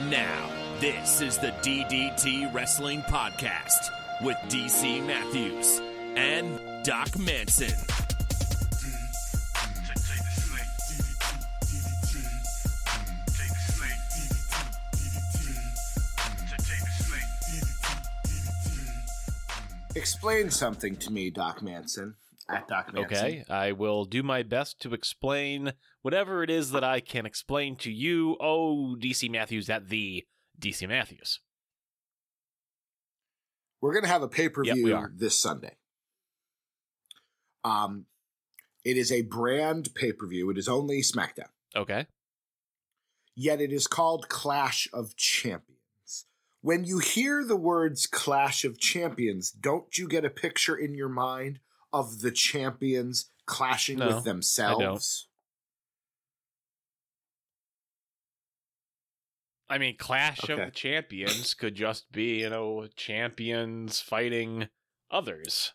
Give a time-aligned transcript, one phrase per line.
[0.00, 0.48] And now,
[0.80, 3.90] this is the DDT Wrestling Podcast
[4.22, 5.78] with DC Matthews
[6.16, 7.68] and Doc Manson.
[19.94, 22.14] Explain something to me, Doc Manson.
[22.52, 23.16] At Doc Manson.
[23.16, 25.72] Okay, I will do my best to explain
[26.02, 28.36] whatever it is that I can explain to you.
[28.40, 30.24] Oh, DC Matthews at the
[30.60, 31.40] DC Matthews.
[33.80, 35.12] We're gonna have a pay per view are.
[35.14, 35.76] this Sunday.
[37.64, 38.06] Um,
[38.84, 40.50] it is a brand pay per view.
[40.50, 42.06] It is only SmackDown, Okay.
[43.34, 46.26] yet it is called Clash of Champions.
[46.62, 51.08] When you hear the words Clash of Champions, don't you get a picture in your
[51.08, 51.60] mind
[51.92, 55.28] of the champions clashing No, with themselves?
[59.68, 64.68] I mean, Clash of the Champions could just be, you know, champions fighting
[65.12, 65.72] others.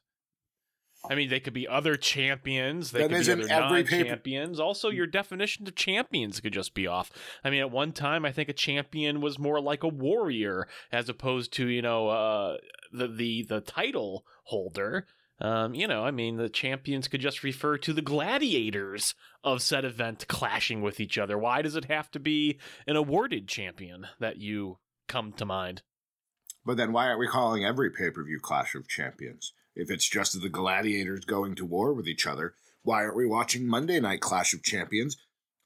[1.10, 2.92] I mean, they could be other champions.
[2.92, 4.60] They Then could be other every paper- non-champions.
[4.60, 7.12] Also, your definition of champions could just be off.
[7.44, 11.08] I mean, at one time, I think a champion was more like a warrior as
[11.08, 12.58] opposed to, you know, uh,
[12.92, 15.06] the the the title holder.
[15.40, 19.84] Um, you know, I mean, the champions could just refer to the gladiators of said
[19.84, 21.38] event clashing with each other.
[21.38, 25.82] Why does it have to be an awarded champion that you come to mind?
[26.66, 29.54] But then why aren't we calling every pay per view Clash of Champions?
[29.76, 33.68] If it's just the gladiators going to war with each other, why aren't we watching
[33.68, 35.18] Monday Night Clash of Champions,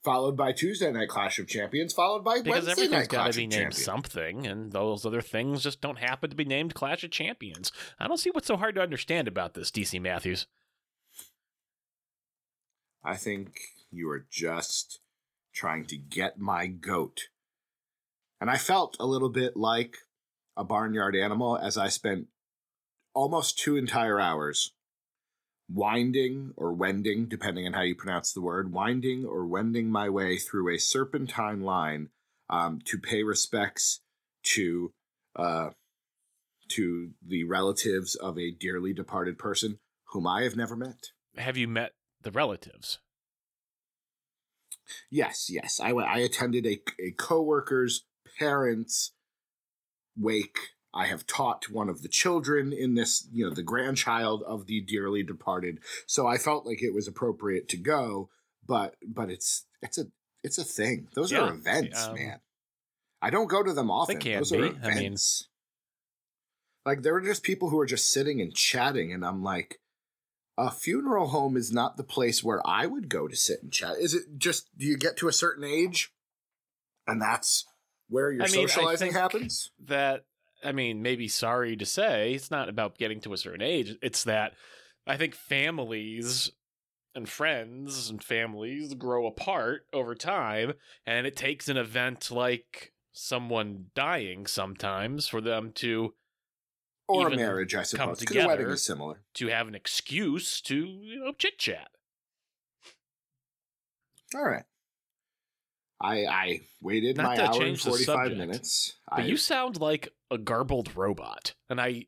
[0.03, 3.33] followed by Tuesday Night Clash of Champions, followed by Because Wednesday everything's Night got Clash
[3.33, 3.83] to be of named Champions?
[3.83, 7.71] something, and those other things just don't happen to be named Clash of Champions.
[7.99, 10.47] I don't see what's so hard to understand about this, DC Matthews.
[13.03, 13.59] I think
[13.91, 14.99] you are just
[15.53, 17.29] trying to get my goat.
[18.41, 19.97] And I felt a little bit like
[20.55, 22.27] a barnyard animal as I spent
[23.13, 24.73] almost two entire hours
[25.71, 30.37] winding or wending, depending on how you pronounce the word, winding or wending my way
[30.37, 32.09] through a serpentine line
[32.49, 34.01] um, to pay respects
[34.43, 34.91] to
[35.35, 35.69] uh,
[36.69, 39.79] to the relatives of a dearly departed person
[40.09, 41.09] whom I have never met.
[41.37, 42.99] Have you met the relatives?
[45.11, 45.79] Yes, yes.
[45.79, 48.05] I I attended a a coworker's
[48.39, 49.11] parents'
[50.17, 50.57] wake.
[50.93, 54.81] I have taught one of the children in this, you know, the grandchild of the
[54.81, 55.79] dearly departed.
[56.07, 58.29] So I felt like it was appropriate to go,
[58.65, 60.05] but but it's it's a
[60.43, 61.07] it's a thing.
[61.13, 62.39] Those Yeah, are events, um, man.
[63.21, 64.19] I don't go to them often.
[64.19, 64.57] can Those be.
[64.59, 65.17] are I mean-
[66.85, 69.79] like there are just people who are just sitting and chatting, and I'm like,
[70.57, 73.97] a funeral home is not the place where I would go to sit and chat.
[73.99, 76.11] Is it just do you get to a certain age,
[77.05, 77.65] and that's
[78.07, 79.71] where your I mean, socializing happens?
[79.85, 80.23] That
[80.63, 83.95] I mean, maybe sorry to say, it's not about getting to a certain age.
[84.01, 84.53] It's that
[85.07, 86.51] I think families
[87.15, 90.73] and friends and families grow apart over time,
[91.05, 96.13] and it takes an event like someone dying sometimes for them to
[97.07, 98.19] Or a marriage, I come suppose.
[98.19, 99.21] Because a wedding is similar.
[99.35, 101.89] to have an excuse to you know chit chat.
[104.35, 104.63] All right.
[106.01, 108.95] I I waited Not my hour and forty five minutes.
[109.09, 112.05] But I, you sound like a garbled robot, and I.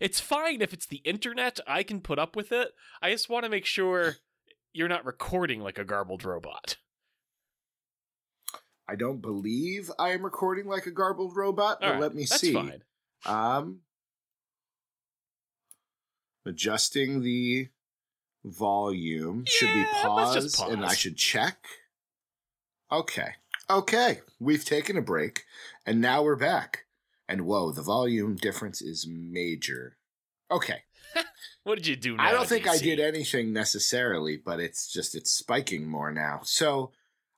[0.00, 1.60] It's fine if it's the internet.
[1.66, 2.72] I can put up with it.
[3.00, 4.16] I just want to make sure
[4.72, 6.76] you're not recording like a garbled robot.
[8.88, 12.52] I don't believe I am recording like a garbled robot, but right, let me see.
[12.52, 12.82] fine.
[13.24, 13.80] Um,
[16.44, 17.68] adjusting the
[18.44, 19.44] volume.
[19.46, 21.64] should we Yeah, let's just pause, and I should check?
[22.90, 23.34] Okay.
[23.70, 24.20] Okay.
[24.40, 25.44] We've taken a break,
[25.86, 26.84] and now we're back.
[27.32, 29.96] And whoa, the volume difference is major.
[30.50, 30.82] Okay.
[31.64, 32.16] What did you do?
[32.16, 36.40] Now, I don't think I did anything necessarily, but it's just it's spiking more now.
[36.42, 36.90] So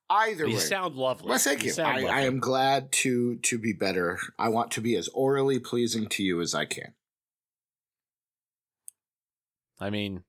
[0.09, 1.29] either way You way, sound lovely.
[1.29, 1.73] well, thank you.
[1.73, 2.21] sound I.
[2.21, 4.19] I am glad to to be better.
[4.39, 6.95] I want to be as orally pleasing to you as I can.
[9.79, 10.25] I mean,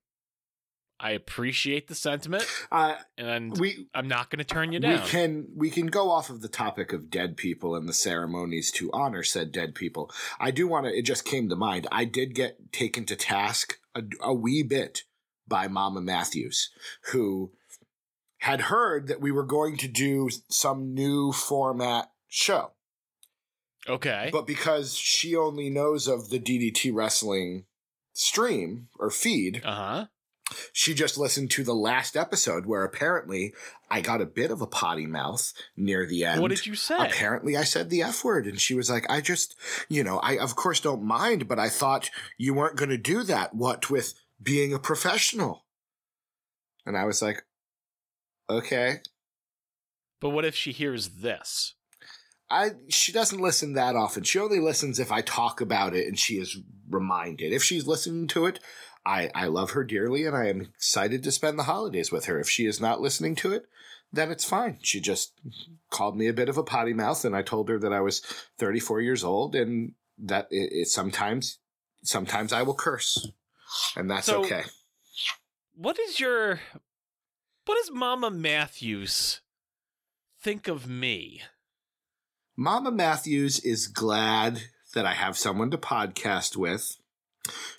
[0.98, 5.02] I appreciate the sentiment, Uh, and we I'm not going to turn you down.
[5.02, 8.70] we can we can go off of the topic of dead people and the ceremonies
[8.72, 10.10] to honor said dead people.
[10.40, 10.92] I do want to.
[10.96, 11.86] It just came to mind.
[11.92, 15.02] I did get taken to task a, a wee bit
[15.46, 16.70] by Mama Matthews,
[17.12, 17.52] who
[18.38, 22.72] had heard that we were going to do some new format show.
[23.88, 24.30] Okay.
[24.32, 27.66] But because she only knows of the DDT wrestling
[28.12, 30.06] stream or feed, Uh huh.
[30.72, 33.52] She just listened to the last episode where apparently
[33.90, 36.40] I got a bit of a potty mouth near the end.
[36.40, 36.96] What did you say?
[36.98, 39.56] Apparently I said the F word and she was like, I just,
[39.88, 43.24] you know, I of course don't mind, but I thought you weren't going to do
[43.24, 43.54] that.
[43.54, 45.64] What with being a professional?
[46.84, 47.42] And I was like,
[48.48, 49.00] okay.
[50.20, 51.74] But what if she hears this?
[52.48, 54.22] I she doesn't listen that often.
[54.22, 56.56] She only listens if I talk about it and she is
[56.88, 57.52] reminded.
[57.52, 58.60] If she's listening to it,
[59.06, 62.40] I, I love her dearly and I am excited to spend the holidays with her.
[62.40, 63.66] If she is not listening to it,
[64.12, 64.78] then it's fine.
[64.82, 65.32] She just
[65.90, 68.20] called me a bit of a potty mouth and I told her that I was
[68.58, 71.58] 34 years old and that it, it sometimes
[72.02, 73.28] sometimes I will curse.
[73.96, 74.64] And that's So- okay.
[75.74, 76.60] What is your
[77.66, 79.40] what does Mama Matthews
[80.40, 81.42] think of me?
[82.56, 84.62] Mama Matthews is glad
[84.94, 86.96] that I have someone to podcast with.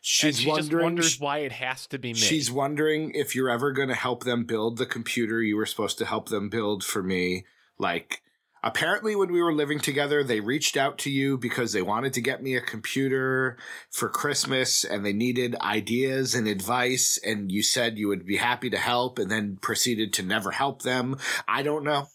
[0.01, 2.19] She's she wondering wonders why it has to be me.
[2.19, 5.97] She's wondering if you're ever going to help them build the computer you were supposed
[5.99, 7.45] to help them build for me.
[7.79, 8.21] Like,
[8.63, 12.21] apparently, when we were living together, they reached out to you because they wanted to
[12.21, 13.57] get me a computer
[13.91, 17.19] for Christmas and they needed ideas and advice.
[17.23, 20.81] And you said you would be happy to help and then proceeded to never help
[20.81, 21.17] them.
[21.47, 22.07] I don't know.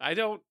[0.00, 0.42] I don't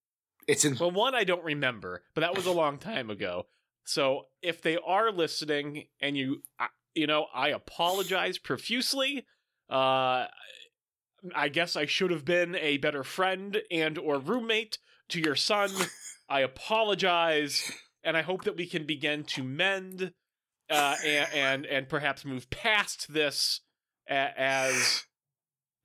[0.47, 0.77] It's in.
[0.77, 3.45] Well, one I don't remember, but that was a long time ago.
[3.87, 9.25] So if they are listening, and you, I- you know, I apologize profusely.
[9.69, 10.25] Uh,
[11.33, 14.77] I guess I should have been a better friend and or roommate
[15.09, 15.71] to your son.
[16.29, 17.71] I apologize,
[18.03, 20.11] and I hope that we can begin to mend,
[20.69, 23.61] uh, and and, and perhaps move past this
[24.09, 25.05] as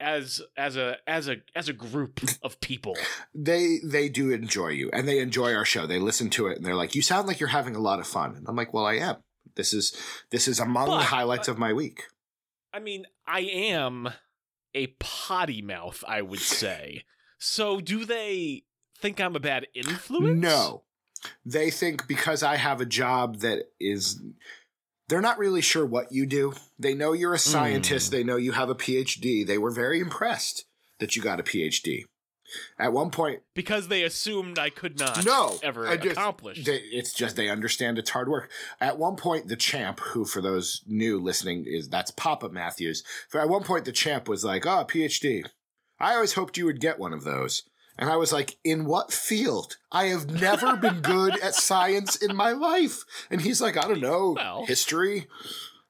[0.03, 2.97] as as a as a as a group of people.
[3.35, 5.87] they they do enjoy you and they enjoy our show.
[5.87, 8.07] They listen to it and they're like, "You sound like you're having a lot of
[8.07, 9.17] fun." And I'm like, "Well, I am.
[9.55, 9.97] This is
[10.31, 12.05] this is among But- the highlights of my week."
[12.75, 14.11] I mean, I am
[14.75, 17.05] a potty mouth, I would say.
[17.39, 18.65] So do they
[18.99, 20.41] think I'm a bad influence?
[20.41, 20.85] No.
[21.45, 24.21] They think because I have a job that is
[25.09, 26.55] they're not really sure what you do.
[26.79, 27.51] They know you're a hmm.
[27.51, 29.47] scientist, they know you have a PhD.
[29.47, 30.65] They were very impressed
[30.99, 32.05] that you got a PhD.
[32.79, 36.65] At one point, Because they assumed I could not no, ever I just- accomplish.
[36.65, 38.51] They, it's just they understand it's hard work.
[38.81, 43.05] At one point, the champ, who for those new listening is that's Papa Matthews.
[43.29, 45.47] For at one point, the champ was like, "Oh, PhD.
[45.99, 47.63] I always hoped you would get one of those."
[48.03, 49.77] And I was like, "In what field?
[49.93, 54.01] I have never been good at science in my life." And he's like, "I don't
[54.01, 55.29] know, Well- history."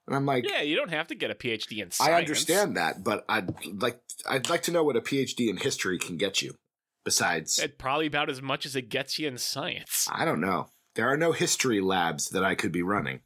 [0.07, 2.13] And I'm like, yeah, you don't have to get a PhD in science.
[2.13, 5.99] "I understand that, but I'd like I'd like to know what a PhD in history
[5.99, 6.55] can get you."
[7.03, 10.07] Besides, It's probably about as much as it gets you in science.
[10.13, 10.69] I don't know.
[10.97, 13.23] There are no history labs that I could be running.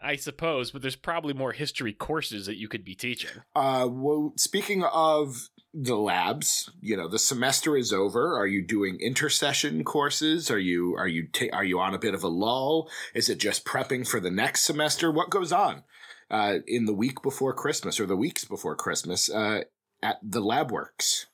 [0.00, 3.42] I suppose, but there's probably more history courses that you could be teaching.
[3.54, 8.38] Uh, well, speaking of the labs, you know, the semester is over.
[8.38, 10.50] Are you doing intersession courses?
[10.50, 12.88] Are you are you ta- are you on a bit of a lull?
[13.14, 15.10] Is it just prepping for the next semester?
[15.10, 15.82] What goes on
[16.30, 19.64] uh, in the week before Christmas or the weeks before Christmas uh,
[20.02, 21.26] at the lab works?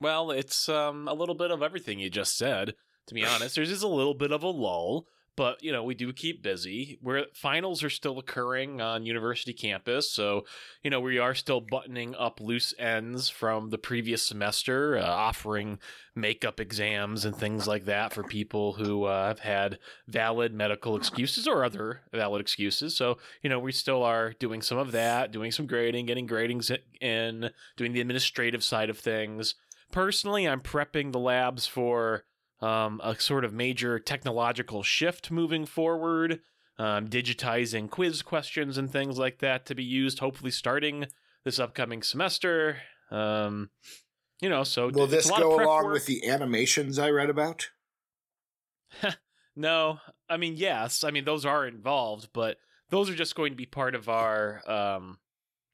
[0.00, 2.74] Well, it's um, a little bit of everything you just said.
[3.08, 5.94] To be honest, there's just a little bit of a lull, but you know we
[5.94, 6.98] do keep busy.
[7.00, 10.44] Where finals are still occurring on university campus, so
[10.82, 15.78] you know we are still buttoning up loose ends from the previous semester, uh, offering
[16.14, 21.46] makeup exams and things like that for people who uh, have had valid medical excuses
[21.46, 22.96] or other valid excuses.
[22.96, 26.76] So you know we still are doing some of that, doing some grading, getting gradings
[27.00, 29.54] in, doing the administrative side of things
[29.92, 32.24] personally i'm prepping the labs for
[32.64, 36.40] um, a sort of major technological shift moving forward
[36.78, 41.06] um, digitizing quiz questions and things like that to be used hopefully starting
[41.44, 42.78] this upcoming semester
[43.10, 43.70] um,
[44.40, 45.92] you know so Will this a lot of go along work.
[45.92, 47.68] with the animations I read about?
[49.56, 52.56] no i mean yes i mean those are involved but
[52.90, 55.18] those are just going to be part of our um,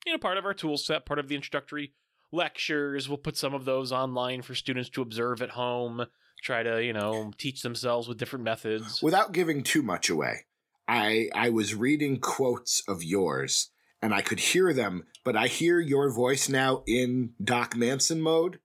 [0.06, 1.92] you know part of our tool set part of the introductory
[2.32, 6.04] lectures we'll put some of those online for students to observe at home
[6.42, 10.46] try to you know teach themselves with different methods Without giving too much away,
[10.88, 13.70] I I was reading quotes of yours
[14.02, 18.58] and I could hear them, but I hear your voice now in Doc Manson mode.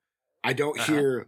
[0.43, 0.93] I don't Uh-huh.
[0.93, 1.27] hear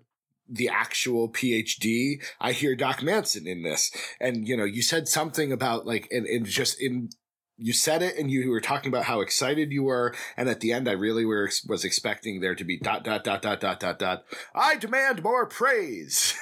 [0.50, 2.24] the actual PhD.
[2.39, 3.92] I hear Doc Manson in this.
[4.22, 7.10] And you know, you said something about like and, and just in
[7.58, 10.72] you said it and you were talking about how excited you were and at the
[10.72, 14.00] end I really were was expecting there to be dot dot dot dot dot dot
[14.00, 14.24] dot
[14.54, 16.36] I demand more praise.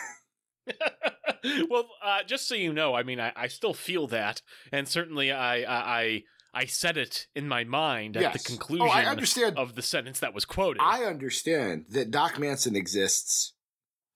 [1.70, 4.42] well uh, just so you know i mean I, I still feel that
[4.72, 6.24] and certainly I, I i
[6.58, 9.58] I said it in my mind at the conclusion Oh, I understand.
[9.58, 10.80] of the sentence that was quoted.
[10.82, 13.52] I understand that Doc Manson exists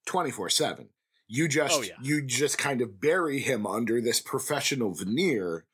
[0.07, 0.87] 24/7.
[1.27, 1.95] You just Oh, yeah.
[2.01, 5.65] you just kind of bury him under this professional veneer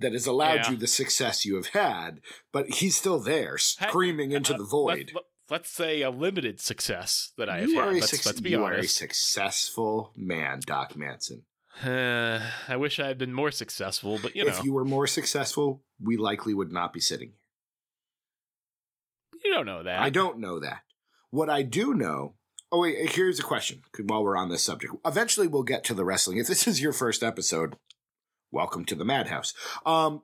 [0.00, 0.70] that has allowed Yeah.
[0.72, 2.20] you the success you have had,
[2.52, 5.12] but he's still there screaming into Uh, the void.
[5.48, 7.94] Let, us say a limited success that I have you had.
[7.94, 11.44] Let's, suc- let's be you are a successful man, Doc Manson.
[11.84, 15.06] Uh, I wish I had been more successful, but you know, if you were more
[15.06, 17.36] successful, we likely would not be sitting here.
[19.44, 20.00] you don't know that.
[20.00, 20.82] I don't know that.
[21.30, 22.34] What I do know.
[22.72, 23.82] Oh wait, here's a question.
[24.04, 26.38] While we're on this subject, eventually we'll get to the wrestling.
[26.38, 27.74] If this is your first episode,
[28.50, 29.54] welcome to the Madhouse.
[29.84, 30.22] Um,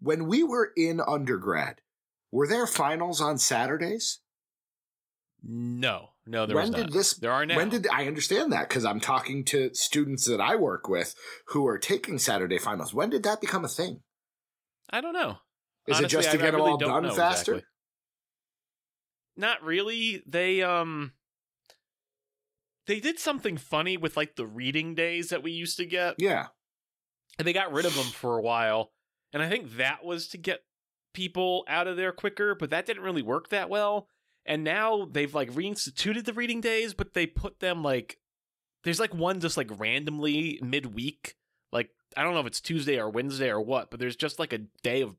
[0.00, 1.80] when we were in undergrad,
[2.30, 4.20] were there finals on Saturdays?
[5.42, 6.92] No, no, there when did not.
[6.92, 7.14] this?
[7.14, 7.56] There are now.
[7.56, 8.68] When did I understand that?
[8.68, 11.14] Because I'm talking to students that I work with
[11.48, 12.92] who are taking Saturday finals.
[12.92, 14.00] When did that become a thing?
[14.90, 15.38] I don't know.
[15.86, 17.52] Is Honestly, it just to I get them really all done faster?
[17.52, 17.62] exactly.
[19.36, 20.22] Not really.
[20.26, 21.12] They um
[22.86, 26.16] they did something funny with like the reading days that we used to get.
[26.18, 26.46] Yeah.
[27.38, 28.92] And they got rid of them for a while.
[29.32, 30.60] And I think that was to get
[31.12, 34.08] people out of there quicker, but that didn't really work that well.
[34.44, 38.18] And now they've like reinstituted the reading days, but they put them like
[38.84, 41.34] there's like one just like randomly midweek.
[41.72, 44.52] Like I don't know if it's Tuesday or Wednesday or what, but there's just like
[44.52, 45.16] a day of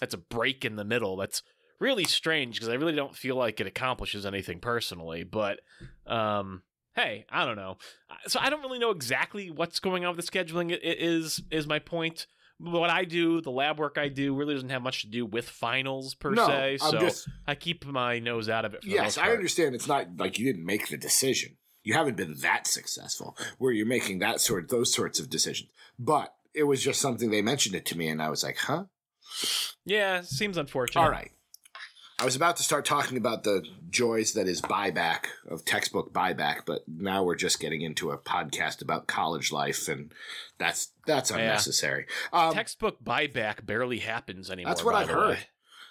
[0.00, 1.16] that's a break in the middle.
[1.16, 1.42] That's
[1.80, 5.60] really strange because I really don't feel like it accomplishes anything personally, but
[6.06, 6.62] um
[6.98, 7.78] hey, I don't know.
[8.26, 10.72] So I don't really know exactly what's going on with the scheduling.
[10.72, 12.26] It is is my point.
[12.60, 15.48] What I do, the lab work I do, really doesn't have much to do with
[15.48, 16.78] finals per no, se.
[16.82, 18.82] I'm So just I keep my nose out of it.
[18.82, 19.76] For yes, I understand.
[19.76, 21.56] It's not like you didn't make the decision.
[21.84, 25.70] You haven't been that successful where you're making that sort those sorts of decisions.
[25.98, 28.86] But it was just something they mentioned it to me, and I was like, huh.
[29.84, 31.00] Yeah, seems unfortunate.
[31.00, 31.30] All right.
[32.20, 36.62] I was about to start talking about the joys that is buyback of textbook buyback,
[36.66, 40.12] but now we're just getting into a podcast about college life, and
[40.58, 41.36] that's that's Yeah.
[41.36, 42.06] unnecessary.
[42.32, 44.70] Um, Textbook buyback barely happens anymore.
[44.70, 45.28] That's what I've heard.
[45.36, 45.38] way.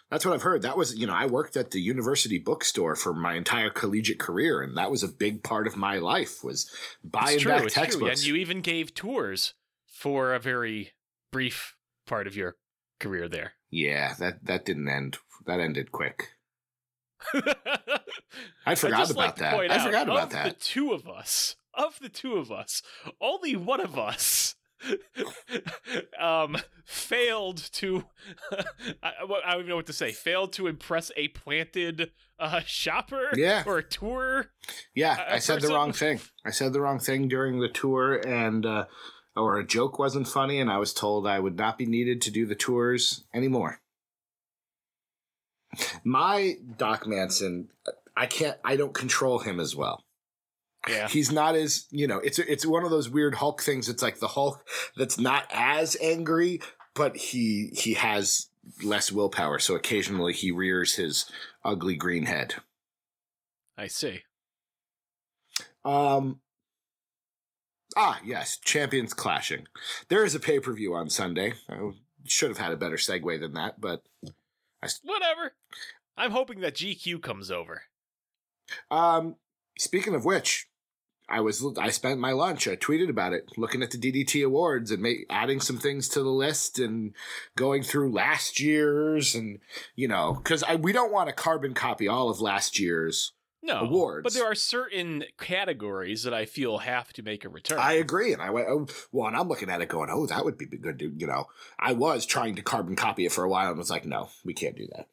[0.10, 0.62] That's what I've heard.
[0.62, 4.62] That was, you know, I worked at the university bookstore for my entire collegiate career,
[4.62, 6.70] and that was a big part of my life was
[7.04, 7.52] buying It's true.
[7.54, 7.84] back It's true.
[7.84, 8.20] textbooks.
[8.22, 9.54] And you even gave tours
[9.86, 10.92] for a very
[11.32, 12.56] brief part of your
[13.00, 13.54] career there.
[13.70, 15.18] yeah, that that didn't end.
[15.48, 16.30] That ended quick.
[18.66, 19.54] I forgot just about like that.
[19.56, 20.60] I out, forgot about of The that.
[20.60, 22.82] two of us, of the two of us,
[23.20, 24.56] only one of us
[26.20, 28.06] um failed to
[29.02, 33.32] I, I don't even know what to say failed to impress a planted uh shopper
[33.36, 33.64] Yeah.
[33.66, 34.52] or a tour
[34.94, 36.20] Yeah, I said the wrong thing.
[36.46, 38.86] I said the wrong thing during the tour, and uh,
[39.36, 42.32] or a joke wasn't funny, and I was told I would not be needed to
[42.32, 43.82] do the tours anymore.
[46.04, 47.70] My Doc Manson,
[48.16, 48.58] I can't.
[48.64, 50.04] I don't control him as well.
[50.88, 52.20] yeah He's not as you know.
[52.20, 53.90] It's it's one of those weird Hulk things.
[53.90, 56.62] It's like the Hulk that's not as angry,
[56.96, 58.48] but he he has
[58.84, 59.60] less willpower.
[59.60, 61.30] So occasionally he rears his
[61.64, 62.56] ugly green head.
[63.78, 64.22] i see
[65.86, 66.40] Um.
[67.96, 69.66] Ah, yes, champions clashing.
[70.10, 71.54] There is a pay per view on Sunday.
[71.70, 71.92] I
[72.26, 74.04] should have had a better segue than that, but
[75.04, 75.54] whatever
[76.18, 77.84] i'm hoping that gq comes over
[78.92, 79.36] um,
[79.78, 80.68] speaking of which,
[81.30, 82.68] I was I spent my lunch.
[82.68, 86.24] I tweeted about it, looking at the DDT awards and make, adding some things to
[86.24, 87.14] the list and
[87.56, 89.60] going through last year's and
[89.96, 93.34] you know because we don't want to carbon copy all of last year's.
[93.68, 94.24] No Awards.
[94.24, 98.34] but there are certain categories that i feel have to make a return I agree,
[98.34, 100.66] and I went, oh, well, and I'm looking at it going, oh, that would be
[100.66, 101.00] good.
[101.00, 101.46] To, you know,
[101.80, 104.54] I was trying to carbon copy it for a while and was like, no, we
[104.54, 105.08] can't do that.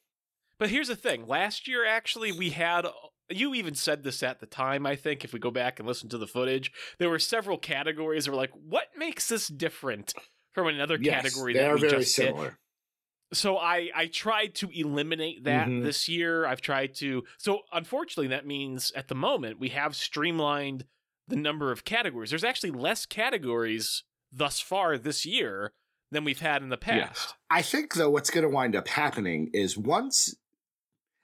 [0.58, 1.26] But here's the thing.
[1.26, 2.86] Last year, actually, we had.
[3.30, 6.08] You even said this at the time, I think, if we go back and listen
[6.10, 6.70] to the footage.
[6.98, 10.14] There were several categories that were like, what makes this different
[10.52, 12.58] from another Yes, category that we very just similar.
[13.32, 15.82] So I, I tried to eliminate that Mhm.
[15.82, 16.46] this year.
[16.46, 17.24] I've tried to.
[17.38, 20.84] So unfortunately, that means at the moment, we have streamlined
[21.26, 22.30] the number of categories.
[22.30, 25.72] There's actually less categories thus far this year
[26.10, 27.06] than we've had in the Yeah.
[27.08, 27.34] past.
[27.50, 30.36] I think though, what's going to wind up happening is once,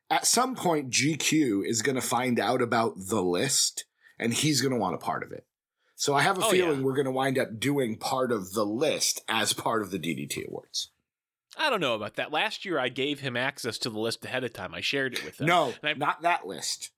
[0.09, 3.85] at some point, GQ is going to find out about the list,
[4.19, 5.47] and he's going to want a part of it.
[5.95, 6.85] So I have a Oh, feeling yeah.
[6.85, 10.45] we're going to wind up doing part of the list as part of the DDT
[10.49, 10.91] awards.
[11.61, 12.33] I don't know about that.
[12.33, 14.75] Last year, I gave him access to the list ahead of time.
[14.75, 15.47] I shared it with him.
[15.47, 16.91] No, not that list.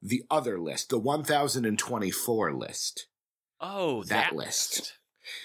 [0.00, 3.08] The other list, the 1024 list.
[3.60, 4.98] Oh, That that, list.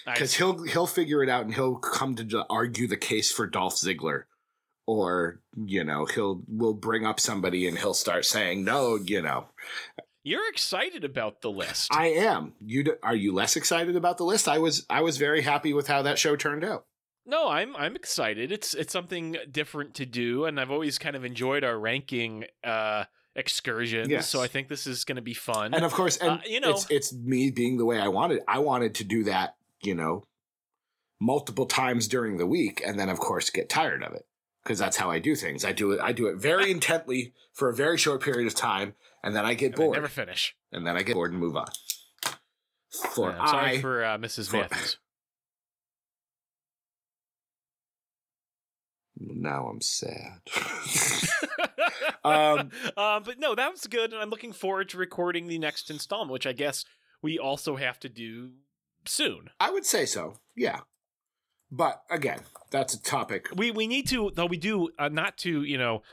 [0.05, 3.75] Because he'll he'll figure it out and he'll come to argue the case for Dolph
[3.77, 4.25] Ziggler,
[4.85, 9.47] or you know he'll will bring up somebody and he'll start saying no, you know
[10.23, 11.93] you're excited about the list.
[11.93, 12.53] I am.
[12.63, 14.47] You d- are you less excited about the list?
[14.47, 16.85] I was I was very happy with how that show turned out.
[17.25, 18.51] No, I'm I'm excited.
[18.51, 23.05] It's it's something different to do, and I've always kind of enjoyed our ranking uh,
[23.35, 24.09] excursions.
[24.09, 24.27] Yes.
[24.27, 25.73] So I think this is going to be fun.
[25.73, 28.41] And of course, and Uh, you know- it's it's me being the way I wanted.
[28.47, 30.25] I wanted to do that, you know,
[31.19, 34.25] multiple times during the week, and then of course get tired of it
[34.63, 35.63] because that's how I do things.
[35.63, 35.99] I do it.
[36.01, 39.53] I do it very intently for a very short period of time, and then I
[39.53, 40.55] get And bored, never finish.
[40.71, 41.67] and then I get bored and move on.
[43.13, 44.49] For Yeah, sorry I, for uh, Mrs.
[44.49, 44.67] for-.
[49.27, 50.41] Now I'm sad.
[52.23, 55.89] Um, uh, but no, that was good, and I'm looking forward to recording the next
[55.89, 56.85] installment, which I guess
[57.21, 58.51] we also have to do
[59.05, 59.49] soon.
[59.59, 60.35] I would say so.
[60.55, 60.81] Yeah,
[61.71, 63.47] but again, that's a topic.
[63.55, 66.03] We we need to though we do uh, not to you know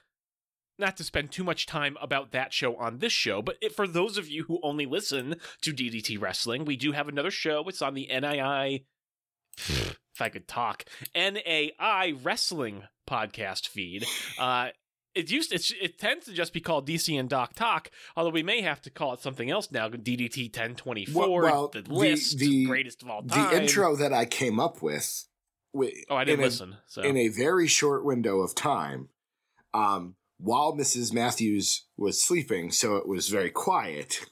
[0.78, 3.86] not to spend too much time about that show on this show, but it, for
[3.86, 7.64] those of you who only listen to DDT Wrestling, we do have another show.
[7.66, 8.84] It's on the NII.
[10.18, 10.84] If I could talk,
[11.14, 14.04] NAI Wrestling podcast feed.
[14.38, 14.68] Uh,
[15.14, 18.42] it used it's, it tends to just be called DC and Doc Talk, although we
[18.44, 19.88] may have to call it something else now.
[19.88, 23.50] DDT ten twenty four, Well- well, the the- list, the- greatest of all time.
[23.54, 25.26] The intro that I came up with,
[25.72, 26.76] wi- Oh, I didn't in a- listen.
[26.86, 29.08] So in a very short window of time,
[29.74, 31.12] um, while Mrs.
[31.12, 34.26] Matthews was sleeping, so it was very quiet.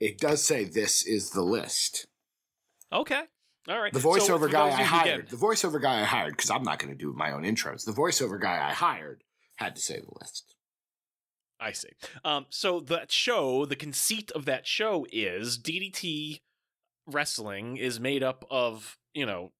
[0.00, 2.06] It does say this is the list.
[2.92, 3.22] okay,
[3.68, 3.92] all right.
[3.92, 6.92] The voiceover for guy I hired, the voiceover guy I hired, because I'm not going
[6.92, 7.84] to do my own intros.
[7.84, 9.22] The voiceover guy I hired
[9.56, 10.54] had to say the list.
[11.60, 11.90] I see.
[12.24, 16.40] Um, so that show, the conceit of that show is DDT
[17.06, 19.52] wrestling is made up of you know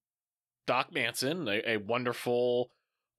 [0.67, 2.71] Doc Manson, a, a wonderful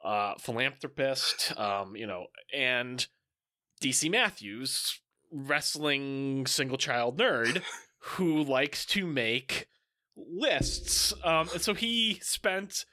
[0.05, 3.07] uh, philanthropist, um, you know, and
[3.83, 5.01] DC Matthews,
[5.33, 7.63] wrestling single child nerd
[7.99, 9.67] who likes to make
[10.17, 11.13] lists.
[11.23, 12.85] Um, and so he spent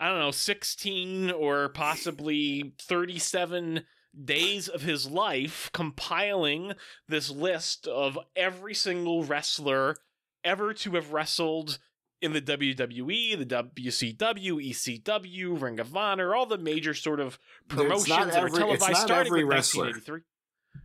[0.00, 3.82] I don't know, 16 or possibly 37
[4.24, 6.74] days of his life compiling
[7.08, 9.96] this list of every single wrestler
[10.44, 11.78] ever to have wrestled
[12.20, 18.08] in the WWE, the WCW, ECW, Ring of Honor, all the major sort of promotions
[18.08, 19.84] that every- televised starting every with wrestler.
[19.86, 20.20] 1983.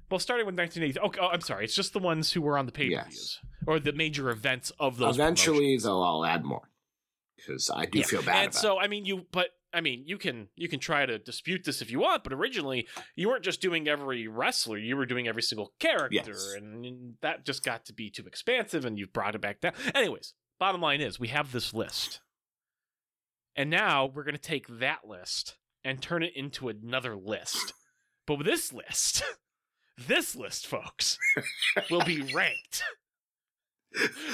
[0.10, 1.08] Well, starting with 1983.
[1.08, 1.63] Okay, oh, I'm sorry.
[1.65, 5.15] It's just the ones who were on the pay-per-views or the major events of those.
[5.15, 6.69] Eventually, though, I'll add more
[7.38, 8.06] because I do Yeah.
[8.06, 10.80] feel bad and about so I mean you but I mean you can you can
[10.80, 14.78] try to dispute this if you want, but originally you weren't just doing every wrestler,
[14.78, 16.54] you were doing every single character Yes.
[16.56, 19.74] and that just got to be too expansive and you brought it back down.
[19.96, 22.22] Anyways, bottom line is we have this list.
[23.56, 27.74] And now we're going to take that list and turn it into another list.
[28.26, 29.22] But with this list,
[29.98, 31.18] this list folks
[31.90, 32.84] will be ranked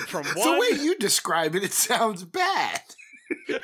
[0.08, 2.82] from one The way you describe it, it sounds bad.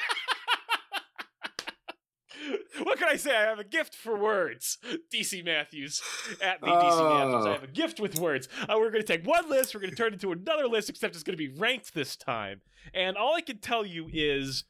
[2.83, 3.35] what can I say?
[3.35, 4.77] I have a gift for words.
[5.13, 6.01] DC Matthews
[6.41, 7.45] at the DC Matthews.
[7.45, 7.53] I Oh.
[7.53, 8.47] have a gift with words.
[8.61, 10.89] Uh, we're going to take one list, we're going to turn it into another list,
[10.89, 12.61] except it's going to be ranked this time.
[12.93, 14.65] And all I can tell you is,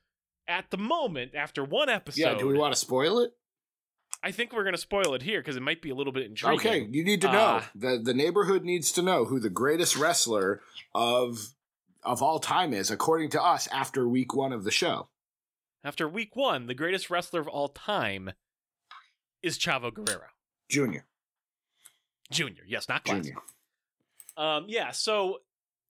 [0.47, 3.31] at the moment, after one episode, yeah, do we want to spoil it?
[4.25, 6.25] I think we're going to spoil it here because it might be a little bit
[6.25, 6.59] intriguing.
[6.59, 7.39] Okay, you need to know.
[7.57, 10.61] Uh, the The neighborhood needs to know who the greatest wrestler
[10.95, 11.53] of
[12.03, 15.09] of all time is, according to us, after week one of the show.
[15.83, 18.31] After week one, the greatest wrestler of all time
[19.43, 20.29] is Chavo Guerrero
[20.69, 21.05] Junior.
[22.31, 22.63] Jr.
[22.67, 23.25] Yes, not classic.
[23.25, 23.41] Junior.
[24.37, 25.41] Um, yeah, so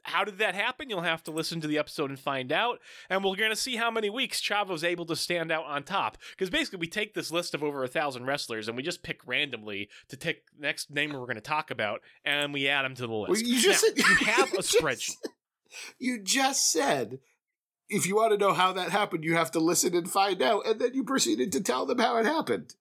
[0.05, 0.89] how did that happen?
[0.89, 2.79] You'll have to listen to the episode and find out.
[3.09, 6.17] And we're going to see how many weeks Chavo's able to stand out on top.
[6.31, 9.19] Because basically, we take this list of over a thousand wrestlers and we just pick
[9.25, 12.95] randomly to take the next name we're going to talk about, and we add them
[12.95, 13.29] to the list.
[13.29, 15.15] Well, you just Now, said, you have a spreadsheet.
[15.99, 17.19] You just said
[17.89, 20.65] if you want to know how that happened, you have to listen and find out,
[20.65, 22.75] and then you proceeded to tell them how it happened.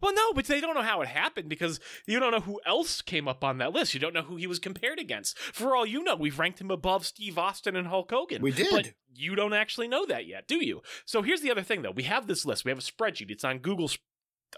[0.00, 3.00] Well, no, but they don't know how it happened because you don't know who else
[3.00, 3.94] came up on that list.
[3.94, 5.38] You don't know who he was compared against.
[5.38, 8.42] For all you know, we've ranked him above Steve Austin and Hulk Hogan.
[8.42, 8.70] We did.
[8.70, 10.82] But you don't actually know that yet, do you?
[11.06, 11.92] So here's the other thing, though.
[11.92, 12.64] We have this list.
[12.64, 13.30] We have a spreadsheet.
[13.30, 13.90] It's on Google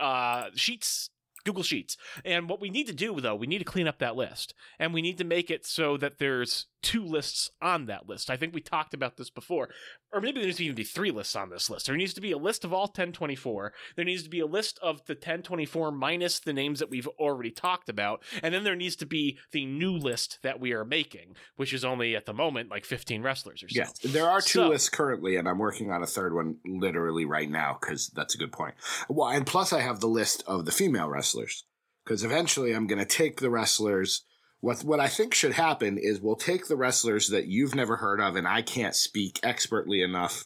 [0.01, 1.11] uh, Sheets.
[1.45, 1.97] Google Sheets.
[2.25, 4.55] And what we need to do, though, we need to clean up that list.
[4.79, 8.31] And we need to make it so that there's two lists on that list.
[8.31, 9.69] I think we talked about this before.
[10.13, 11.87] Or maybe there needs to even be three lists on this list.
[11.87, 13.73] There needs to be a list of all 1024.
[13.97, 17.51] There needs to be a list of the 1024 minus the names that we've already
[17.51, 18.23] talked about.
[18.43, 21.85] And then there needs to be the new list that we are making, which is
[21.85, 23.79] only at the moment like 15 wrestlers or so.
[23.81, 27.25] Yes, there are two So- lists currently, and I'm working on a third one literally
[27.25, 28.75] right now because that's a good point.
[29.09, 31.65] Well, and plus I have the list of the female wrestlers
[32.05, 34.25] because eventually I'm going to take the wrestlers.
[34.61, 38.21] What what I think should happen is we'll take the wrestlers that you've never heard
[38.21, 40.45] of and I can't speak expertly enough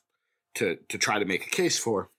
[0.57, 2.11] to to try to make a case for.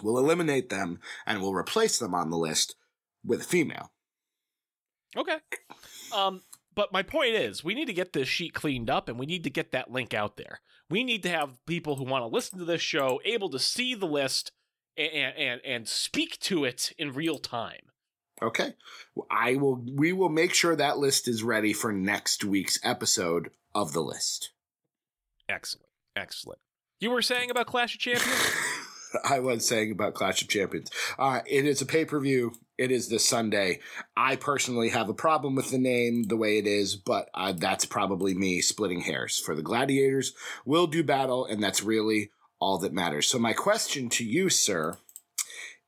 [0.00, 2.76] We'll eliminate them and we'll replace them on the list
[3.24, 3.90] with a female.
[5.16, 5.38] Okay.
[6.14, 6.42] Um,
[6.74, 9.44] but my point is, we need to get this sheet cleaned up, and we need
[9.44, 10.60] to get that link out there.
[10.88, 13.94] We need to have people who want to listen to this show able to see
[13.94, 14.52] the list
[14.96, 17.87] and and and speak to it in real time.
[18.42, 18.74] Okay.
[19.30, 23.92] I will we will make sure that list is ready for next week's episode of
[23.92, 24.52] the list.
[25.48, 26.60] Excellent, excellent.
[27.00, 28.52] You were saying about Clash of Champions?
[29.24, 30.90] I was saying about Clash of Champions.
[31.18, 32.52] Uh, it is a pay per view.
[32.76, 33.80] It is this Sunday.
[34.16, 37.84] I personally have a problem with the name the way it is, but uh, that's
[37.84, 39.38] probably me splitting hairs.
[39.38, 43.28] For the Gladiators, will do battle, and that's really all that matters.
[43.28, 44.96] So, my question to you, sir,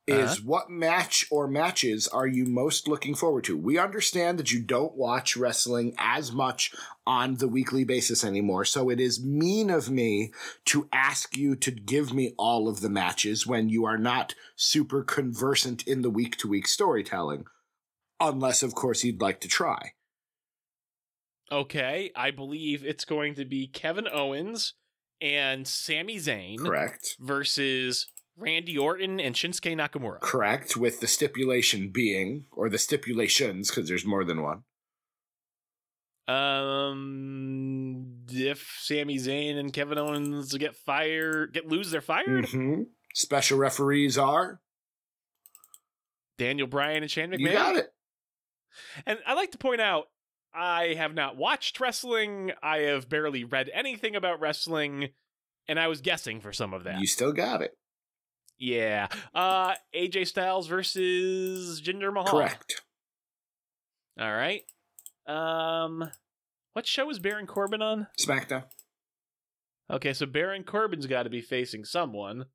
[0.07, 0.41] is uh-huh.
[0.45, 3.57] what match or matches are you most looking forward to?
[3.57, 6.73] We understand that you don't watch wrestling as much
[7.05, 10.31] on the weekly basis anymore, so it is mean of me
[10.65, 15.03] to ask you to give me all of the matches when you are not super
[15.03, 17.45] conversant in the week to week storytelling.
[18.19, 19.93] Unless, of course, you'd like to try.
[21.51, 24.73] okay, I believe it's going to be Kevin Owens
[25.19, 27.17] and Sami Zayn Correct.
[27.19, 28.07] versus
[28.41, 30.19] Randy Orton and Shinsuke Nakamura.
[30.19, 34.63] Correct, with the stipulation being, or the stipulations, because there's more than one.
[36.27, 42.49] Um, if Sami Zayn and Kevin Owens get fired, get lose, they're fired.
[42.49, 44.61] hmm Special referees are.
[46.37, 47.39] Daniel Bryan and Shane McMahon.
[47.39, 47.93] You got it.
[49.05, 50.05] And I like to point out,
[50.53, 52.51] I have not watched wrestling.
[52.63, 55.09] I have barely read anything about wrestling,
[55.67, 56.99] and I was guessing for some of that.
[56.99, 57.77] You still got it.
[58.61, 59.07] Yeah.
[59.33, 62.31] Uh, AJ Styles versus Jinder Mahal.
[62.31, 62.81] Correct.
[64.19, 64.63] All right.
[65.27, 66.09] Um,
[66.73, 68.07] what show is Baron Corbin on?
[68.19, 68.63] SmackDown.
[69.89, 72.45] Okay, so Baron Corbin's got to be facing someone.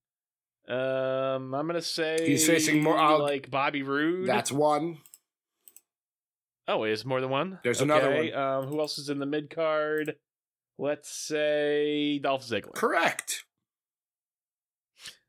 [0.69, 4.27] Um, I'm gonna say He's facing more- I'll- like Bobby Roode.
[4.27, 4.99] That's one.
[6.69, 7.61] oh, is more than one?
[7.62, 8.35] There's another one.
[8.35, 10.16] Um, who else is in the mid card?
[10.79, 12.75] Let's say Dolph Ziggler.
[12.75, 13.45] Correct.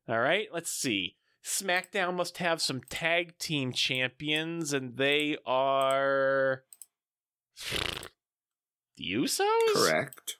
[0.08, 1.16] All right, let's see.
[1.44, 6.64] SmackDown must have some tag team champions, and they are
[8.96, 9.74] the Usos.
[9.74, 10.36] Correct.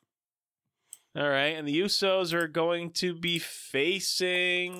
[1.16, 4.74] All right, and the Usos are going to be facing.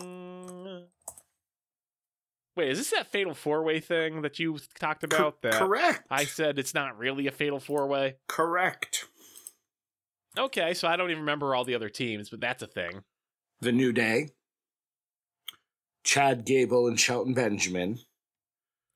[2.57, 5.43] Wait, is this that fatal four way thing that you talked about?
[5.43, 6.07] that Correct.
[6.11, 8.17] I said it's not really a fatal four way.
[8.27, 9.05] Correct.
[10.37, 13.03] Okay, so I don't even remember all the other teams, but that's a thing.
[13.61, 14.31] The New Day.
[16.05, 17.99] Chad Gable and Shelton Benjamin.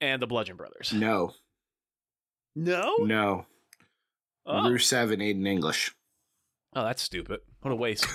[0.01, 0.93] And the Bludgeon Brothers.
[0.93, 1.35] No.
[2.57, 2.97] No.
[2.99, 3.47] No.
[4.45, 5.95] Oh, Rusev and Aiden English.
[6.75, 7.41] oh that's stupid.
[7.61, 8.07] What a waste.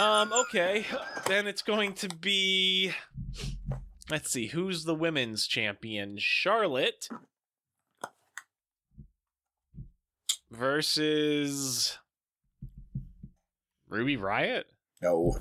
[0.00, 0.32] um.
[0.32, 0.84] Okay,
[1.26, 2.92] then it's going to be.
[4.10, 4.48] Let's see.
[4.48, 6.16] Who's the women's champion?
[6.18, 7.08] Charlotte
[10.50, 11.98] versus
[13.88, 14.64] Ruby Riott.
[15.00, 15.38] No.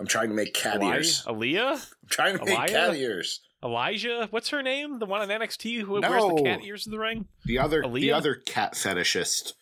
[0.00, 1.24] I'm trying to make cat Eli- ears.
[1.26, 1.72] Aaliyah?
[1.74, 2.68] I'm trying to make Elia?
[2.68, 3.40] cat ears.
[3.62, 4.26] Elijah?
[4.30, 4.98] What's her name?
[4.98, 7.26] The one on NXT who wears the cat ears in the ring?
[7.44, 8.14] The other the Aaliyah?
[8.14, 9.52] other cat fetishist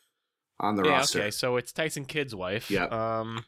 [0.61, 1.19] on the yeah, roster.
[1.21, 2.71] okay, so it's Tyson Kidd's wife.
[2.71, 2.85] Yeah.
[2.85, 3.45] Um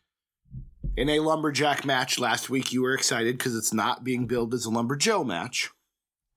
[0.97, 4.67] In a lumberjack match last week, you were excited because it's not being billed as
[4.67, 5.71] a lumberjoe match.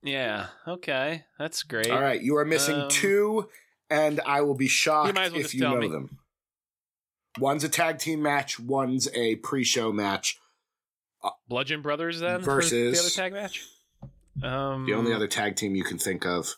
[0.04, 1.24] yeah, okay.
[1.40, 1.90] That's great.
[1.90, 3.50] All right, you are missing Um, two,
[3.90, 5.88] and I will be shocked might as well if just you tell know me.
[5.90, 6.20] them.
[7.40, 8.60] One's a tag team match.
[8.60, 10.38] One's a pre-show match.
[11.48, 13.66] Bludgeon Brothers then Versus- the other tag match.
[14.44, 16.56] Um, The only other tag team you can think of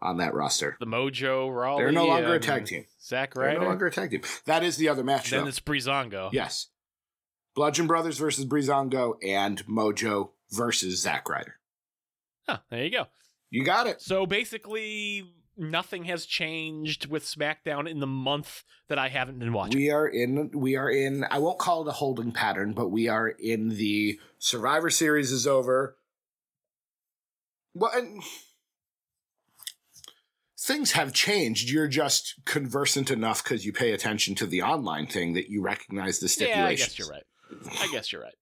[0.00, 0.76] on that roster.
[0.78, 1.82] the Mojo Rawley.
[1.82, 2.86] They're no longer a tag team.
[3.02, 3.50] Zack Ryder.
[3.52, 4.22] They're no longer a tag team.
[4.44, 5.30] That is the other match.
[5.30, 5.48] then though.
[5.48, 6.30] it's Breezango.
[6.32, 6.68] Yes.
[7.54, 11.56] Bludgeon Brothers versus Breezango and Mojo versus Zack Ryder.
[12.48, 13.06] Huh, there you go.
[13.50, 14.00] You got it.
[14.02, 15.24] So basically,
[15.56, 19.80] nothing has changed with SmackDown in the month that I haven't been watching.
[19.80, 23.08] We are in we are in I won't call it a holding pattern, but we
[23.08, 25.96] are in the Survivor series is over.
[27.74, 28.22] Well and
[30.58, 31.70] things have changed.
[31.70, 36.18] You're just conversant enough because you pay attention to the online thing that you recognize
[36.18, 36.58] the stipulations.
[36.58, 37.80] Yeah, I guess you're right.
[37.80, 38.34] I guess you're right.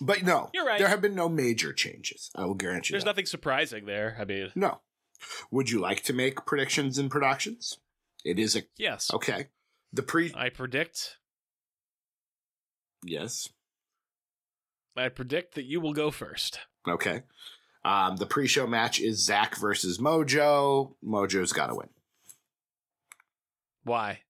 [0.00, 0.78] But no, You're right.
[0.78, 2.30] There have been no major changes.
[2.34, 2.92] I will guarantee you.
[2.92, 3.10] There's that.
[3.10, 4.16] nothing surprising there.
[4.20, 4.80] I mean, No.
[5.50, 7.78] Would you like to make predictions and productions?
[8.24, 9.10] It is a yes.
[9.12, 9.46] okay.
[9.92, 11.16] The pre I predict.
[13.04, 13.48] yes.
[14.96, 16.58] I predict that you will go first.
[16.86, 17.22] Okay.
[17.84, 20.94] Um, the pre-show match is Zack versus Mojo.
[21.02, 21.88] Mojo's got to win
[23.84, 24.20] Why?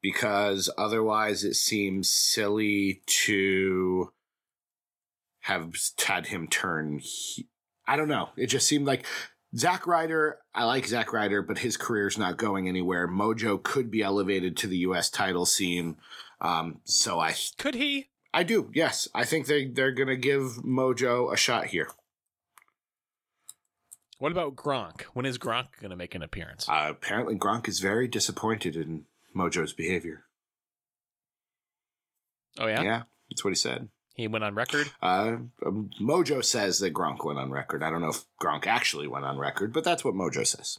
[0.00, 4.12] because otherwise it seems silly to
[5.42, 5.72] have
[6.04, 6.98] had him turn.
[7.00, 7.46] He-
[7.86, 8.30] I don't know.
[8.36, 9.06] It just seemed like
[9.56, 10.38] Zack Ryder.
[10.54, 13.06] I like Zack Ryder, but his career's not going anywhere.
[13.06, 15.10] Mojo could be elevated to the U.S.
[15.10, 15.96] title scene.
[16.40, 18.08] Um, so I, Could he?
[18.34, 18.70] I do.
[18.74, 21.88] Yes, I think they they're gonna give Mojo a shot here.
[24.18, 25.02] What about Gronk?
[25.14, 26.68] When is Gronk going to make an appearance?
[26.68, 30.26] Uh, apparently, Gronk is very disappointed in Mojo's behavior.
[32.60, 32.82] oh yeah?
[32.82, 33.88] Yeah, that's what he said.
[34.14, 34.90] He went on record.
[35.02, 37.82] Uh, um, Mojo says that Gronk went on record.
[37.82, 40.78] I don't know if Gronk actually went on record, but that's what Mojo says.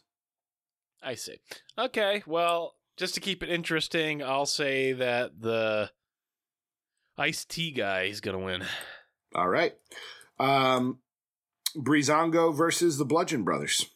[1.02, 1.40] I see.
[1.78, 5.92] Okay, well, just to keep it interesting, I'll say that the
[7.18, 8.64] Ice T guy is going to win.
[9.36, 9.74] All right.
[10.40, 11.00] Um,
[11.76, 13.90] Breezango versus the Bludgeon Brothers.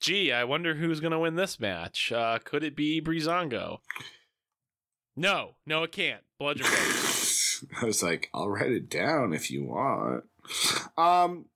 [0.00, 2.12] Gee, I wonder who's going to win this match.
[2.12, 3.78] Uh, could it be Breezango?
[5.16, 6.22] No, no, it can't.
[6.38, 7.64] Bludgeon Brothers.
[7.82, 10.24] I was like, I'll write it down if you want.
[10.96, 11.46] Um,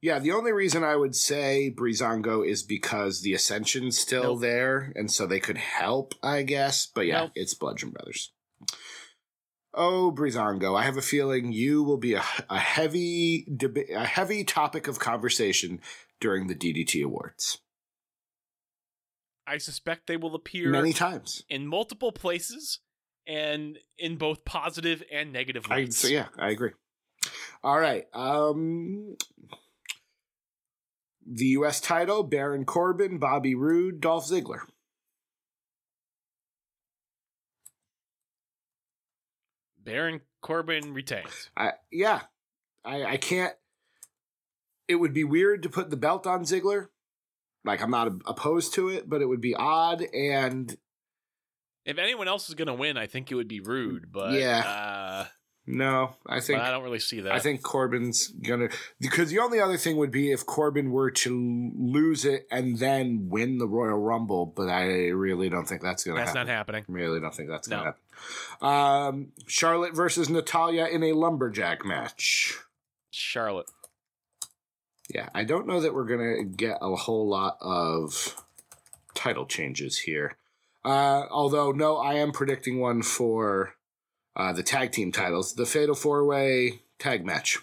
[0.00, 4.40] yeah, the only reason I would say Breezango is because the Ascension's still Nope.
[4.40, 6.86] there, and so they could help, I guess.
[6.86, 7.32] But yeah, Nope.
[7.34, 8.32] it's Bludgeon Brothers.
[9.72, 14.42] Oh, Breezango, I have a feeling you will be a, a heavy deba- a heavy
[14.42, 15.80] topic of conversation
[16.20, 17.58] during the DDT Awards.
[19.46, 21.44] I suspect they will appear Many times.
[21.48, 22.80] in multiple places
[23.26, 25.98] and in both positive and negative I, lights.
[25.98, 26.72] so yeah, I agree.
[27.62, 28.06] All right.
[28.14, 29.16] Um,
[31.26, 31.80] the U.S.
[31.80, 34.60] title: Baron Corbin, Bobby Roode, Dolph Ziggler.
[39.82, 41.50] Baron Corbin retains.
[41.56, 42.20] I yeah,
[42.84, 43.54] I I can't.
[44.88, 46.88] It would be weird to put the belt on Ziggler.
[47.64, 50.02] Like I'm not opposed to it, but it would be odd.
[50.14, 50.76] And
[51.90, 54.58] If anyone else is going to win, I think it would be Roode, but Yeah.
[54.60, 55.26] uh,
[55.66, 57.32] no, I think I don't really see that.
[57.32, 61.72] I think Corbin's gonna because the only other thing would be if Corbin were to
[61.76, 66.16] lose it and then win the Royal Rumble, but I really don't think that's gonna
[66.18, 66.46] that's happen.
[66.48, 66.84] not happening.
[66.88, 67.94] Really don't think that's gonna
[68.60, 68.66] happen.
[68.68, 72.58] Um, Charlotte versus Natalya in a lumberjack match.
[73.10, 73.70] Charlotte.
[75.14, 78.34] Yeah, I don't know that we're gonna get a whole lot of
[79.14, 80.36] title changes here.
[80.84, 83.74] Uh, although no, I am predicting one for
[84.36, 87.58] uh, the tag team titles, the Fatal Four Way Tag Match.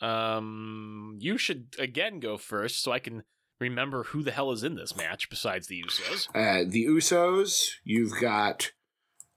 [0.00, 3.24] Um, you should again go first so I can
[3.58, 6.28] remember who the hell is in this match besides the Usos.
[6.34, 8.72] Uh, the Usos, you've got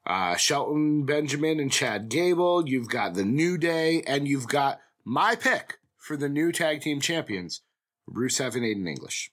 [0.06, 5.36] uh, Shelton Benjamin and Chad Gable, you've got the New Day, and you've got my
[5.36, 7.62] pick for the new tag team champions,
[8.10, 9.32] Rusev and Aiden English.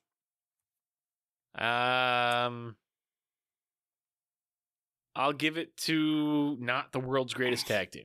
[1.54, 2.76] Um,
[5.14, 8.04] I'll give it to not the world's greatest tag team.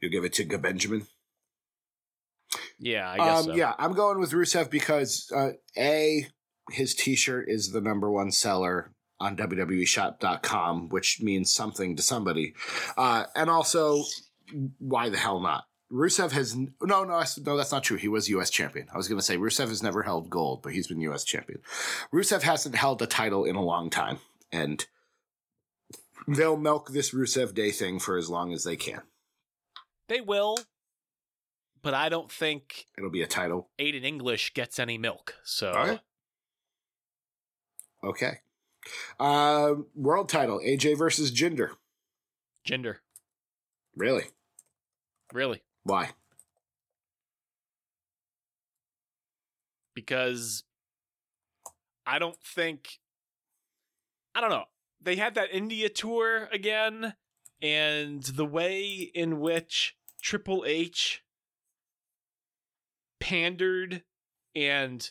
[0.00, 1.06] You'll give it to G- Benjamin.
[2.78, 3.54] Yeah, I guess Um, so.
[3.54, 6.26] Yeah, I'm going with Rusev because uh, a
[6.70, 12.54] his T-shirt is the number one seller on WWEShop.com, which means something to somebody,
[12.96, 14.02] uh, and also
[14.78, 15.64] why the hell not?
[15.92, 17.56] Rusev has no, no, no.
[17.56, 17.96] That's not true.
[17.96, 18.50] He was U.S.
[18.50, 18.88] champion.
[18.92, 21.24] I was going to say Rusev has never held gold, but he's been U.S.
[21.24, 21.60] champion.
[22.12, 24.18] Rusev hasn't held a title in a long time,
[24.50, 24.84] and
[26.26, 29.02] they'll milk this Rusev Day thing for as long as they can.
[30.08, 30.58] They will,
[31.82, 33.68] but I don't think It'll be a title.
[33.78, 35.34] Aiden English gets any milk.
[35.44, 36.00] So Okay.
[38.02, 38.38] Okay.
[39.18, 41.70] Uh, world title AJ versus Jinder.
[42.64, 43.00] gender,
[43.96, 44.24] Really?
[45.32, 46.10] really, Why?
[49.94, 50.64] because
[52.06, 52.98] I don't think
[54.34, 54.64] I don't know.
[55.00, 57.14] They had that India tour again,
[57.62, 61.22] and the way in which Triple H
[63.20, 64.02] pandered
[64.56, 65.08] and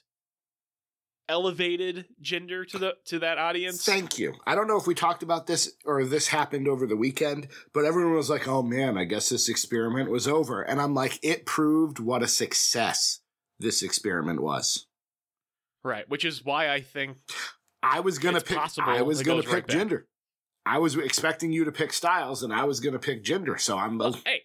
[1.30, 3.86] elevated Jinder to the to that audience.
[3.86, 4.34] Thank you.
[4.46, 7.86] I don't know if we talked about this or this happened over the weekend, but
[7.86, 10.62] everyone was like, oh man, I guess this experiment was over.
[10.62, 13.22] And I'm like, it proved what a success
[13.60, 14.88] this experiment was.
[15.84, 17.18] Right, which is why I think
[17.82, 18.58] I was gonna pick.
[18.58, 20.00] possible I was gonna goes right pick back.
[20.66, 23.98] I was expecting you to pick Styles, and I was gonna pick Jinder, So I'm.
[23.98, 24.44] Well, hey,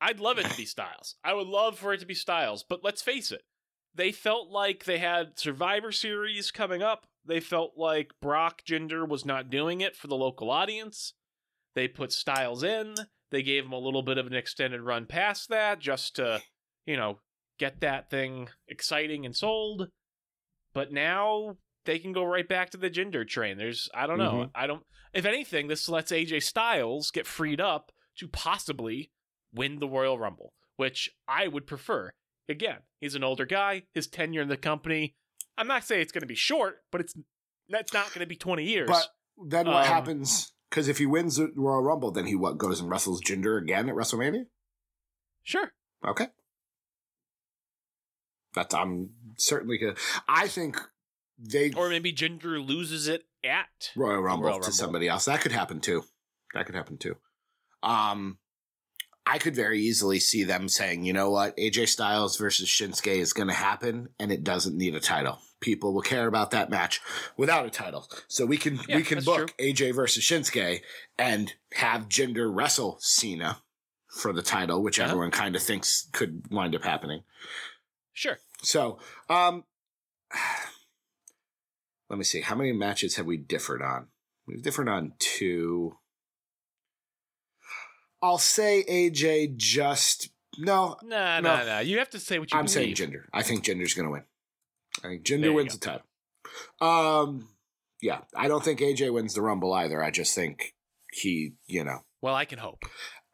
[0.00, 1.16] I'd love it to be Styles.
[1.24, 3.42] I would love for it to be Styles, but let's face it.
[3.94, 7.06] They felt like they had Survivor Series coming up.
[7.24, 11.14] They felt like Brock Jinder was not doing it for the local audience.
[11.74, 12.94] They put Styles in.
[13.30, 16.42] They gave him a little bit of an extended run past that just to,
[16.86, 17.20] you know,
[17.58, 19.88] get that thing exciting and sold.
[20.74, 23.56] But now they can go right back to the Jinder train.
[23.58, 24.32] There's, I don't know.
[24.46, 24.50] Mhm.
[24.54, 29.10] I don't, if anything, this lets AJ Styles get freed up to possibly
[29.52, 32.12] win the Royal Rumble, which I would prefer.
[32.48, 33.82] Again, he's an older guy.
[33.94, 35.14] His tenure in the company,
[35.56, 37.14] I'm not saying it's going to be short, but it's
[37.68, 38.88] that's not going to be 20 years.
[38.88, 39.06] But
[39.48, 40.52] then what Um, happens?
[40.68, 43.88] Because if he wins the Royal Rumble, then he what goes and wrestles Jinder again
[43.88, 44.46] at WrestleMania?
[45.42, 45.72] sure,
[46.06, 46.26] Okay.
[48.54, 49.94] That's I'm certainly gonna.
[50.28, 50.76] I think
[51.38, 55.24] they or maybe Jinder loses it at Royal Rumble Royal to somebody else.
[55.24, 56.04] That could happen too.
[56.52, 57.16] That could happen too.
[57.82, 58.38] Um,
[59.24, 63.32] I could very easily see them saying, you know what, AJ Styles versus Shinsuke is
[63.32, 65.38] going to happen, and it doesn't need a title.
[65.60, 67.00] People will care about that match
[67.36, 70.80] without a title, so we can Yeah, we can book AJ versus Shinsuke
[71.18, 73.62] and have Jinder wrestle Cena
[74.08, 75.08] for the title, which Uh-huh.
[75.10, 77.22] everyone kind of thinks could wind up happening.
[78.12, 78.38] Sure.
[78.62, 78.98] So,
[79.30, 79.64] um,
[82.10, 82.40] let me see.
[82.40, 84.08] How many matches have we differed on?
[84.46, 85.96] We've differed on two.
[88.22, 90.96] I'll say AJ just no.
[91.02, 91.56] Nah, No.
[91.56, 91.78] nah, nah.
[91.80, 93.10] You have to say what you I'm saying believe.
[93.10, 93.22] Jinder.
[93.32, 94.24] I think Jinder's going to win.
[95.02, 95.78] I think gender wins go.
[95.78, 96.00] the
[96.80, 97.26] title.
[97.26, 97.48] Um,
[98.00, 100.02] yeah, I don't think AJ wins the Rumble either.
[100.02, 100.74] I just think
[101.12, 102.84] he, you know, Well, I can hope.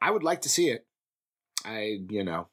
[0.01, 0.87] I would like to see it.
[1.65, 2.49] I, you know,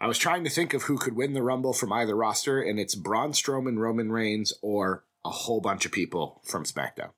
[0.00, 2.78] I was trying to think of who could win the Rumble from either roster, and
[2.78, 7.10] it's Braun Strowman, Roman Reigns, or a whole bunch of people from SmackDown.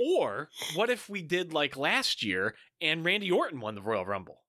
[0.00, 4.42] Or what if we did like last year and Randy Orton won the Royal Rumble?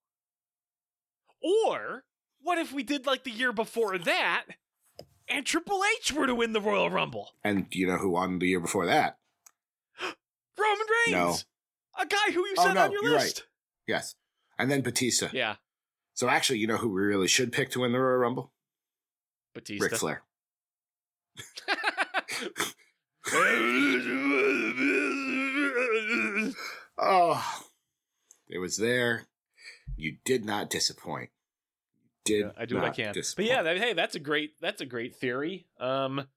[1.41, 2.04] Or
[2.41, 4.45] what if we did like the year before that
[5.28, 7.32] and Triple H were to win the Royal Rumble?
[7.43, 9.17] And you know who won the year before that?
[10.02, 11.12] Roman Reigns.
[11.12, 11.36] No.
[12.00, 13.43] A guy who you Oh, said no, on your you're right.
[13.88, 14.15] Yes.
[14.58, 15.30] And then Batista.
[15.34, 15.56] Yeah.
[16.13, 18.52] So actually, you know who we really should pick to win the Royal Rumble?
[19.54, 19.84] Batista.
[19.84, 20.23] Ric Flair.
[27.00, 27.62] Oh,
[28.48, 29.28] it was there.
[29.96, 31.30] You did not disappoint.
[32.28, 33.13] You Did Yeah, I do what I not can.
[33.36, 35.68] But yeah, that, hey, that's a great that's a great theory.
[35.80, 36.28] Um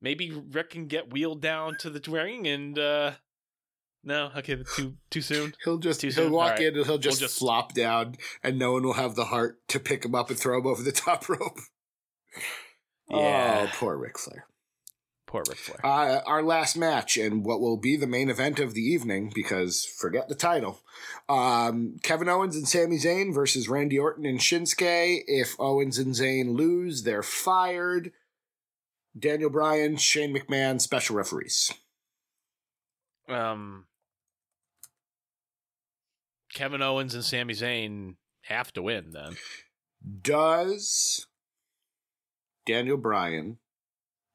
[0.00, 3.12] maybe Rick can get wheeled down to the ring and uh
[4.02, 5.52] no, okay, too too soon.
[5.64, 6.32] He'll just Too he'll soon?
[6.32, 6.62] walk right.
[6.62, 9.78] in and he'll just, just- flop down, and no one will have the heart to
[9.78, 11.58] pick him up and throw him over the top rope.
[13.10, 13.66] Yeah.
[13.66, 14.46] Oh, poor Ric Flair.
[15.30, 15.78] Poor Ric Flair.
[15.86, 19.84] Uh, our last match and what will be the main event of the evening, because
[19.84, 20.80] forget the title.
[21.28, 25.20] Um, Kevin Owens and Sami Zayn versus Randy Orton and Shinsuke.
[25.28, 28.10] If Owens and Zayn lose, they're fired.
[29.16, 31.72] Daniel Bryan, Shane McMahon, special referees.
[33.28, 33.86] um
[36.52, 38.16] Kevin Owens and Sami Zayn
[38.46, 39.36] have to win then.
[40.22, 41.28] Does
[42.66, 43.58] Daniel Bryan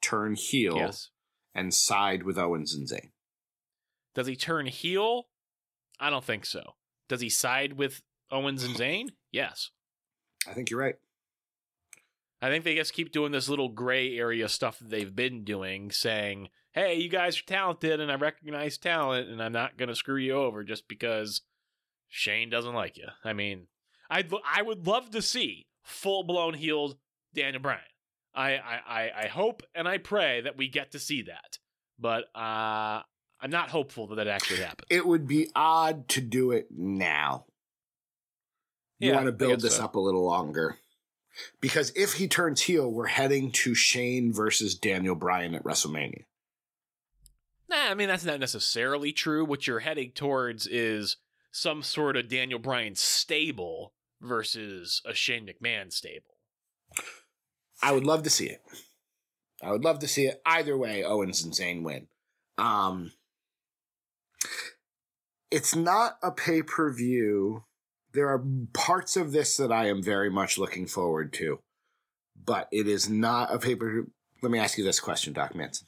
[0.09, 1.09] turn heel Yes.
[1.53, 3.11] and side with Owens and Zayn?
[4.13, 5.27] Does he turn heel?
[5.99, 6.75] I don't think so.
[7.09, 9.09] Does he side with Owens and Zayn?
[9.31, 9.71] Yes.
[10.47, 10.95] I think you're right.
[12.41, 15.91] I think they just keep doing this little gray area stuff that they've been doing,
[15.91, 19.95] saying, "Hey, you guys are talented, and I recognize talent, and I'm not going to
[19.95, 21.41] screw you over just because
[22.07, 23.67] Shane doesn't like you." I mean,
[24.09, 26.97] I'd I would love to see full blown healed
[27.33, 27.81] Daniel Bryan.
[28.35, 31.57] I, I I hope and I pray that we get to see that,
[31.99, 33.01] but uh,
[33.41, 34.87] I'm not hopeful that that actually happens.
[34.89, 37.45] It would be odd to do it now.
[38.99, 39.83] You Yeah, want to build this so.
[39.85, 40.77] up a little longer.
[41.59, 46.23] Because if he turns heel, we're heading to Shane versus Daniel Bryan at WrestleMania.
[47.69, 49.43] Nah, I mean that's not necessarily true.
[49.43, 51.17] What you're heading towards is
[51.51, 56.37] some sort of Daniel Bryan stable versus a Shane McMahon stable.
[57.81, 58.61] I would love to see it.
[59.61, 60.41] I would love to see it.
[60.45, 62.07] Either way, Owens and Zayn win.
[62.57, 63.11] Um,
[65.51, 67.63] it's not a pay per view.
[68.13, 71.59] There are parts of this that I am very much looking forward to,
[72.41, 74.11] but it is not a pay per view.
[74.41, 75.87] Let me ask you this question, Doc Manson.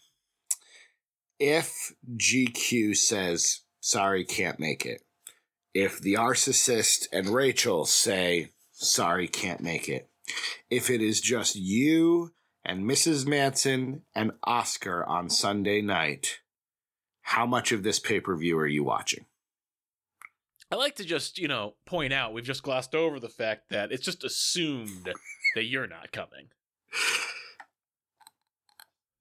[1.39, 5.01] If GQ says, sorry, can't make it,
[5.73, 10.09] if the narcissist and Rachel say, sorry, can't make it,
[10.69, 12.33] if it is just you
[12.65, 13.25] and Mrs.
[13.25, 16.39] Manson and Oscar on Sunday night,
[17.21, 19.25] how much of this pay per view are you watching?
[20.69, 23.91] I like to just, you know, point out we've just glossed over the fact that
[23.91, 25.13] it's just assumed
[25.55, 26.49] that you're not coming.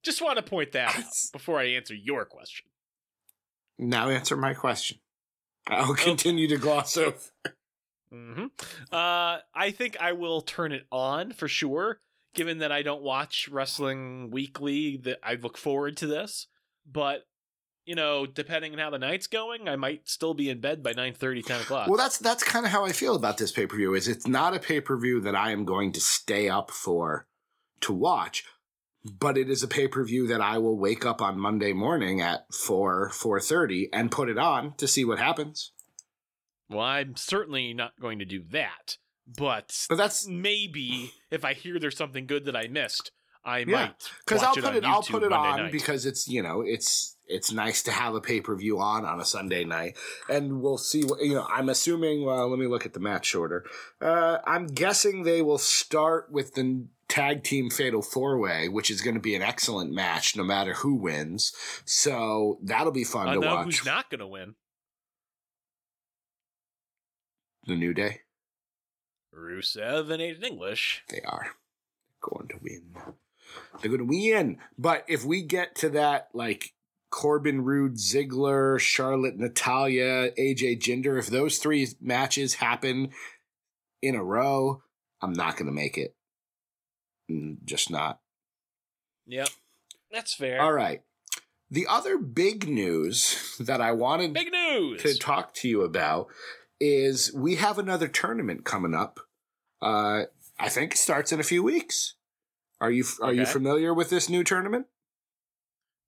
[0.04, 2.66] Just want to point that out before I answer your question.
[3.78, 4.98] Now answer my question.
[5.68, 7.16] I'll continue to gloss over.
[8.10, 8.46] Hmm
[8.92, 12.00] Uh, I think I will turn it on for sure.
[12.34, 16.48] Given that I don't watch wrestling weekly, that I look forward to this.
[16.90, 17.26] But
[17.86, 20.92] you know, depending on how the night's going, I might still be in bed by
[20.92, 21.88] 9 10 o'clock.
[21.88, 23.94] Well, that's that's kind of how I feel about this pay per view.
[23.94, 27.26] Is it's not a pay per view that I am going to stay up for
[27.80, 28.44] to watch,
[29.04, 32.20] but it is a pay per view that I will wake up on Monday morning
[32.20, 35.72] at four four thirty and put it on to see what happens.
[36.68, 38.96] Well, I'm certainly not going to do that.
[39.26, 43.10] But, But that's maybe if I hear there's something good that I missed,
[43.44, 44.84] I Yeah, might because I'll it put it.
[44.84, 45.72] I'll put it on night.
[45.72, 49.20] because it's you know it's it's nice to have a pay per view on on
[49.20, 49.96] a Sunday night,
[50.28, 51.46] and we'll see what you know.
[51.48, 52.24] I'm assuming.
[52.24, 53.64] Well, let me look at the match order.
[54.00, 59.00] Uh, I'm guessing they will start with the tag team fatal four way, which is
[59.00, 61.52] going to be an excellent match no matter who wins.
[61.84, 63.64] So that'll be fun I to know watch.
[63.64, 64.54] who's not going to win.
[67.66, 68.20] The New Day,
[69.34, 71.02] Rusev and Aiden English.
[71.08, 71.48] they are
[72.20, 72.94] going to win.
[73.80, 74.58] They're going to win.
[74.78, 76.74] But if we get to that, like
[77.10, 83.10] Corbin Roode, Ziggler, Charlotte, Natalya, AJ Jinder, if those three matches happen
[84.02, 84.82] in a row,
[85.20, 86.14] I'm not going to make it.
[87.30, 88.20] Mm, Just not.
[89.26, 89.48] Yep.
[90.12, 90.60] That's fair.
[90.62, 91.02] All right.
[91.68, 95.02] The other big news that I wanted Big news.
[95.02, 96.28] to talk to you about
[96.80, 99.20] is we have another tournament coming up.
[99.80, 100.24] Uh,
[100.58, 102.14] I think it starts in a few weeks.
[102.80, 104.86] Are you are you familiar with this new tournament?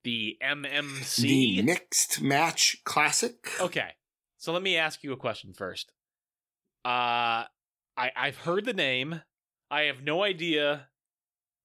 [0.05, 1.21] the MMC.
[1.21, 3.51] The Mixed Match Classic.
[3.61, 3.91] Okay.
[4.39, 5.93] So let me ask you a question first.
[6.85, 7.45] Uh
[7.97, 9.23] I I've heard the name.
[9.71, 10.89] I have no idea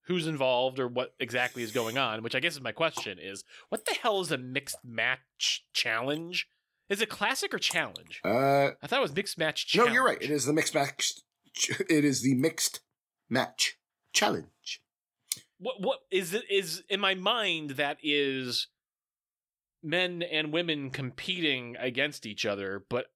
[0.08, 3.44] who's involved or what exactly is going on, which I guess is my question is
[3.70, 6.48] what the hell is a mixed match challenge?
[6.90, 8.22] Is it classic or challenge?
[8.24, 10.22] Uh, I thought it was mixed match no, you're right.
[10.22, 11.14] It is the mixed match.
[11.90, 12.82] It is the Mixed
[13.30, 13.78] Match
[14.12, 14.82] Challenge.
[15.60, 18.68] What what is it is in my mind that is
[19.82, 23.08] men and women competing against each other, but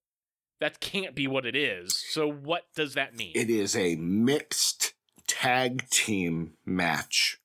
[0.59, 2.03] that can't be what it is.
[2.09, 3.32] So what does that mean?
[3.36, 4.93] It is a mixed
[5.28, 7.39] tag team match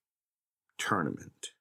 [0.78, 1.51] tournament.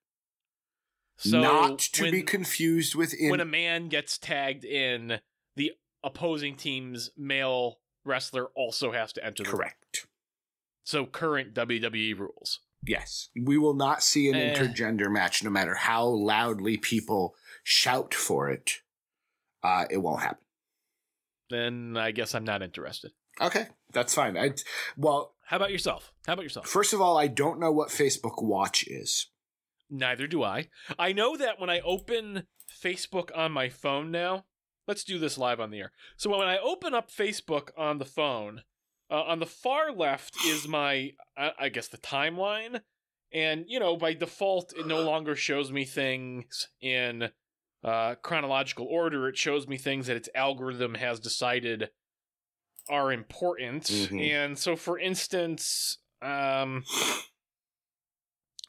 [1.23, 5.19] So Not to when, be confused with in when a man gets tagged in,
[5.55, 5.71] the
[6.03, 9.57] opposing team's male wrestler also has to enter the ring.
[9.59, 10.07] correct.
[10.83, 12.59] So current WWE rules.
[12.83, 13.29] Yes.
[13.39, 14.55] We will not see an Eh.
[14.55, 18.81] intergender match no matter how loudly people shout for it.
[19.61, 20.43] Uh, it won't happen.
[21.51, 23.11] Then I guess I'm not interested.
[23.39, 24.37] Okay, that's fine.
[24.37, 24.53] I
[24.97, 26.11] well, How about yourself?
[26.25, 26.67] How about yourself?
[26.67, 29.27] first of all, I don't know what Facebook Watch is.
[29.91, 30.69] Neither do I.
[30.97, 32.47] I know that when I open
[32.81, 34.45] Facebook on my phone now,
[34.87, 35.91] let's do this live on the air.
[36.15, 38.61] So when I open up Facebook on the phone,
[39.11, 42.81] uh, on the far left is my, I, I guess, the timeline.
[43.33, 47.29] And, you know, by default, it no longer shows me things in
[47.83, 49.27] uh, chronological order.
[49.27, 51.89] It shows me things that its algorithm has decided
[52.89, 53.83] are important.
[53.83, 54.21] Mhm.
[54.21, 56.83] And so, for instance, um,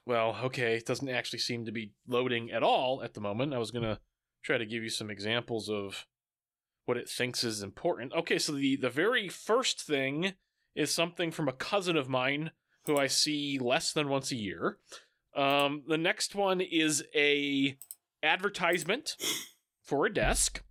[0.07, 3.55] well, okay, it doesn't actually seem to be loading at all at the moment.
[3.55, 4.01] I was going to
[4.43, 6.07] try to give you some examples of
[6.85, 8.13] what it thinks is important.
[8.13, 10.35] Okay, so the the very first thing
[10.75, 12.51] is something from a cousin of mine
[12.87, 14.79] who I see less than once a year.
[15.37, 17.77] Um, the next one is a
[18.23, 19.17] advertisement
[19.83, 20.63] for a desk.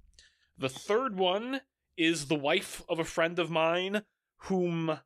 [0.58, 1.62] The third one
[1.98, 4.04] is the wife of a friend of mine
[4.44, 5.00] whom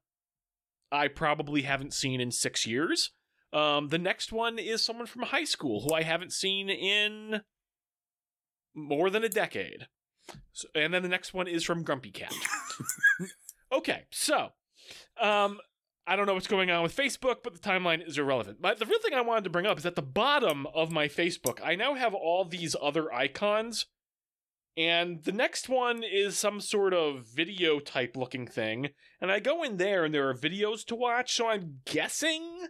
[0.92, 3.12] I probably haven't seen in six years.
[3.56, 7.42] Um, the next one is someone from high school who I haven't seen in
[8.76, 9.88] more than a decade.
[10.52, 12.34] So, and then the next one is from Grumpy Cat.
[13.72, 14.50] okay, so
[15.22, 15.60] um,
[16.06, 18.62] I don't know what's going on with Facebook, but the timeline is irrelevant.
[18.62, 21.08] But the real thing I wanted to bring up is at the bottom of my
[21.08, 23.86] Facebook, I now have all these other icons.
[24.76, 28.90] And the next one is some sort of video type looking thing.
[29.22, 31.34] And I go in there and there are videos to watch.
[31.34, 32.68] So I'm guessing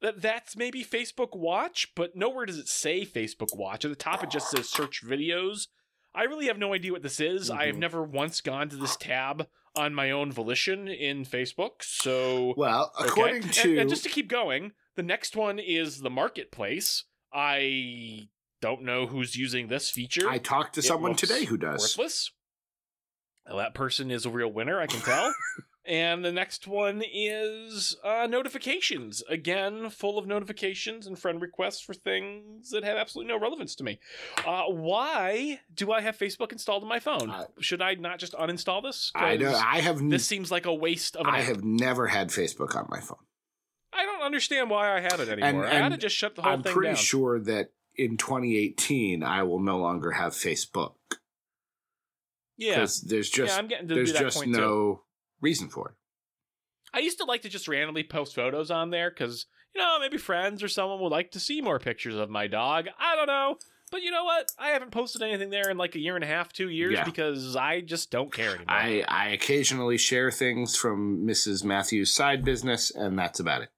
[0.00, 3.84] that's maybe Facebook Watch, but nowhere does it say Facebook Watch.
[3.84, 5.68] At the top, it just says search videos.
[6.14, 7.50] I really have no idea what this is.
[7.50, 7.80] I have Mhm.
[7.80, 11.82] never once gone to this tab on my own volition in Facebook.
[11.82, 16.10] So Well, according And- to and, just to keep going, The next one is the
[16.10, 17.04] marketplace.
[17.32, 18.28] I
[18.60, 20.28] don't know who's using this feature.
[20.28, 21.82] I talked to It someone today who does.
[21.82, 22.32] Worthless.
[23.46, 25.32] Well, that person is a real winner, I can tell.
[25.88, 29.22] and the next one is uh, notifications.
[29.28, 33.84] Again, full of notifications and friend requests for things that have absolutely no relevance to
[33.84, 33.98] me.
[34.46, 37.30] Uh, why do I have Facebook installed on my phone?
[37.30, 39.10] I- Should I not just uninstall this?
[39.14, 39.54] I know.
[39.54, 39.98] I have.
[39.98, 41.44] n- This seems like a waste of an I app.
[41.46, 43.18] have never had Facebook on my phone.
[43.92, 45.64] I don't understand why I have it anymore.
[45.66, 49.22] I and had to just shut the whole I'm thing pretty sure that in 2018
[49.22, 50.92] I will no longer have Facebook
[52.56, 55.00] yeah, because there's just yeah, I'm getting to there's that just point too.
[55.40, 55.94] Reason for it.
[56.92, 60.16] I used to like to just randomly post photos on there because, you know, maybe
[60.16, 62.86] friends or someone would like to see more pictures of my dog.
[62.98, 63.56] I don't know.
[63.90, 64.46] But you know what?
[64.58, 67.04] I haven't posted anything there in like a year and a half, two years Yeah.
[67.04, 68.66] because I just don't care anymore.
[68.68, 71.64] I I occasionally share things from Mrs.
[71.64, 73.70] Matthews' side business, and that's about it.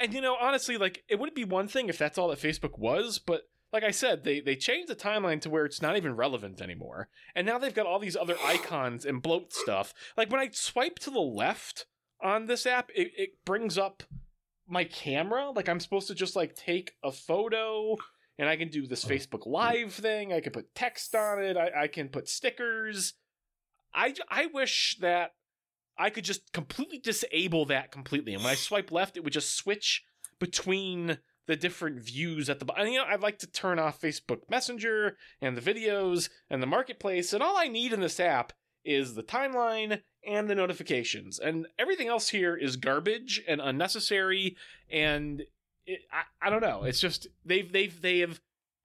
[0.00, 2.78] and you know, honestly, like it would be one thing if that's all that Facebook
[2.78, 3.42] was, but
[3.72, 7.08] like I said, they they changed the timeline to where it's not even relevant anymore.
[7.34, 9.94] And now they've got all these other icons and bloat stuff.
[10.16, 11.86] Like when I swipe to the left
[12.22, 14.02] on this app, it, it brings up
[14.68, 15.50] my camera.
[15.50, 17.96] Like I'm supposed to just like take a photo
[18.38, 20.32] and I can do this Facebook Live thing.
[20.32, 21.56] I can put text on it.
[21.56, 23.14] I, I can put stickers.
[23.94, 25.32] I, I wish that
[25.98, 28.34] I could just completely disable that completely.
[28.34, 30.02] And when I swipe left, it would just switch
[30.38, 32.88] between the different views at the bottom.
[32.88, 37.32] You know, I'd like to turn off Facebook Messenger and the videos and the marketplace.
[37.32, 38.52] And all I need in this app
[38.84, 41.38] is the timeline and the notifications.
[41.38, 44.56] And everything else here is garbage and unnecessary.
[44.90, 45.42] And
[45.86, 46.84] it, I, I don't know.
[46.84, 48.40] It's just they've they've they have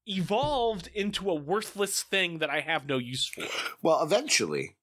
[0.08, 3.44] evolved into a worthless thing that I have no use for.
[3.84, 4.78] Well, eventually,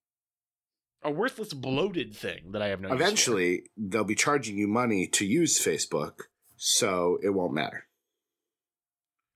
[1.02, 3.02] A worthless bloated thing that I have no use for.
[3.02, 6.24] eventually they'll be charging you money to use Facebook,
[6.56, 7.86] so it won't matter.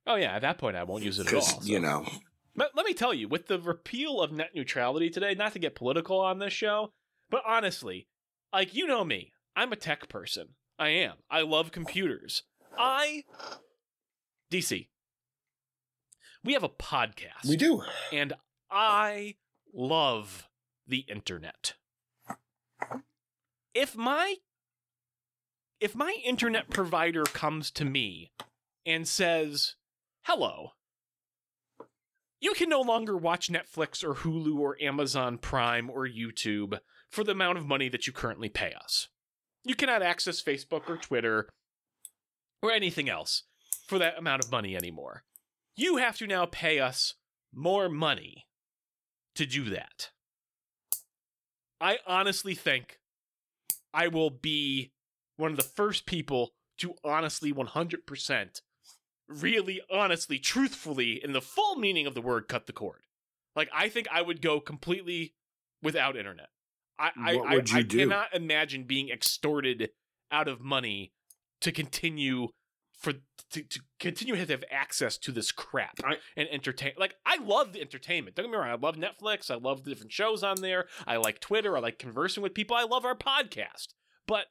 [0.07, 1.41] Oh yeah, at that point I won't use it at all.
[1.43, 1.61] So.
[1.62, 2.07] you know,
[2.57, 5.75] But let me tell you, with the repeal of net neutrality today, not to get
[5.75, 6.93] political on this show,
[7.31, 8.09] but honestly,
[8.53, 10.49] like you know me, I'm a tech person.
[10.79, 11.14] I am.
[11.31, 12.45] I love computers.
[12.79, 13.25] I
[14.51, 14.89] DC.
[16.45, 17.47] We have a podcast.
[17.49, 17.83] we do.
[18.12, 18.33] and
[18.71, 19.35] I
[19.75, 20.49] love
[20.87, 21.75] the internet.
[23.75, 24.37] If my
[25.81, 28.33] if my internet provider comes to me
[28.85, 29.76] and says,
[30.22, 30.72] "Hello,
[32.41, 36.79] you can no longer watch Netflix or Hulu or Amazon Prime or YouTube
[37.11, 39.09] for the amount of money that you currently pay us.
[39.64, 41.49] You cannot access Facebook or Twitter
[42.62, 43.45] or anything else
[43.87, 45.24] for that amount of money anymore.
[45.76, 47.14] You have to now pay us
[47.53, 48.47] more money
[49.35, 50.11] to do that.
[51.81, 52.99] I honestly think
[53.95, 54.93] I will be
[55.39, 58.61] one of the first people to honestly 100%
[59.28, 63.03] really honestly truthfully in the full meaning of the word cut the cord.
[63.57, 65.34] Like I think I would go completely
[65.82, 66.49] without internet.
[66.99, 69.91] I I, I, I cannot imagine being extorted
[70.30, 71.12] out of money
[71.61, 72.49] to continue
[72.93, 73.14] for
[73.51, 77.72] to, to continue to have access to this crap I- and entertain like I love
[77.72, 78.36] the entertainment.
[78.36, 81.16] Don't get me wrong, I love Netflix, I love the different shows on there, I
[81.16, 83.89] like Twitter, I like conversing with people, I love our podcast.
[84.26, 84.47] But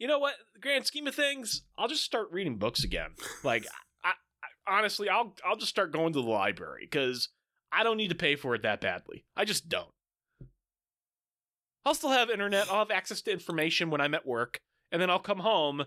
[0.00, 0.34] you know what?
[0.60, 3.10] Grand scheme of things, I'll just start reading books again.
[3.44, 3.66] Like
[4.04, 7.28] I, I honestly I'll I'll just start going to the library because
[7.70, 9.24] I don't need to pay for it that badly.
[9.36, 9.92] I just don't.
[11.84, 15.08] I'll still have internet, I'll have access to information when I'm at work, and then
[15.08, 15.84] I'll come home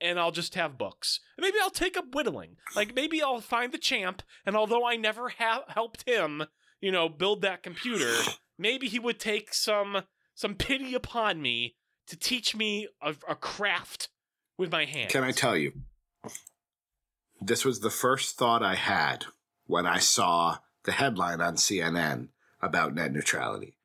[0.00, 1.20] and I'll just have books.
[1.36, 2.56] And maybe I'll take up whittling.
[2.74, 6.44] Like maybe I'll find the champ, and although I never ha- helped him,
[6.80, 8.12] you know, build that computer,
[8.58, 10.02] maybe he would take some
[10.34, 11.76] some pity upon me
[12.12, 14.10] to teach me a, a craft
[14.58, 15.10] with my hands.
[15.10, 15.72] Can I tell you?
[17.40, 19.24] This was the first thought I had
[19.66, 22.28] when I saw the headline on CNN
[22.60, 23.78] about net neutrality.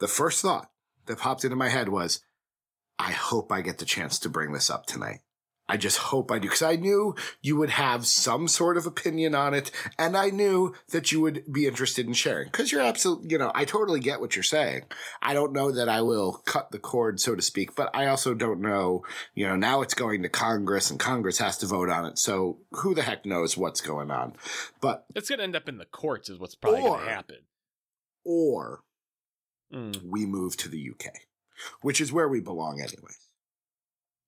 [0.00, 0.72] The first thought
[1.06, 2.20] that popped into my head was,
[2.98, 5.20] I hope I get the chance to bring this up tonight.
[5.68, 9.34] I just hope I do, because I knew you would have some sort of opinion
[9.34, 12.46] on it, and I knew that you would be interested in sharing.
[12.46, 14.84] Because you're absolutely, you know, I totally get what you're saying.
[15.20, 18.32] I don't know that I will cut the cord, so to speak, but I also
[18.32, 19.04] don't know,
[19.34, 22.58] you know, now it's going to Congress, and Congress has to vote on it, so
[22.72, 24.34] who the heck knows what's going on.
[24.80, 27.38] But, It's going to end up in the courts, is what's probably going to happen.
[28.24, 28.82] or
[29.72, 31.12] Mm, we move to the UK,
[31.80, 33.10] which is where we belong anyway.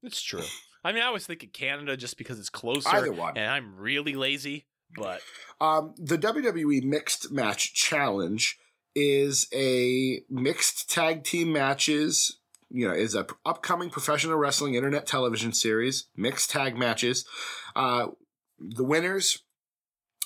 [0.03, 0.43] it's true.
[0.85, 3.37] I mean, I was thinking Canada just because it's closer, Either one.
[3.37, 4.67] and I'm really lazy.
[4.97, 5.21] But
[5.61, 8.59] Um, the WWE Mixed Match Challenge
[8.95, 12.39] is a mixed tag team matches
[12.71, 17.25] you know, is a p- upcoming professional wrestling internet television series, mixed tag matches.
[17.75, 18.09] Uh,
[18.59, 19.43] the winners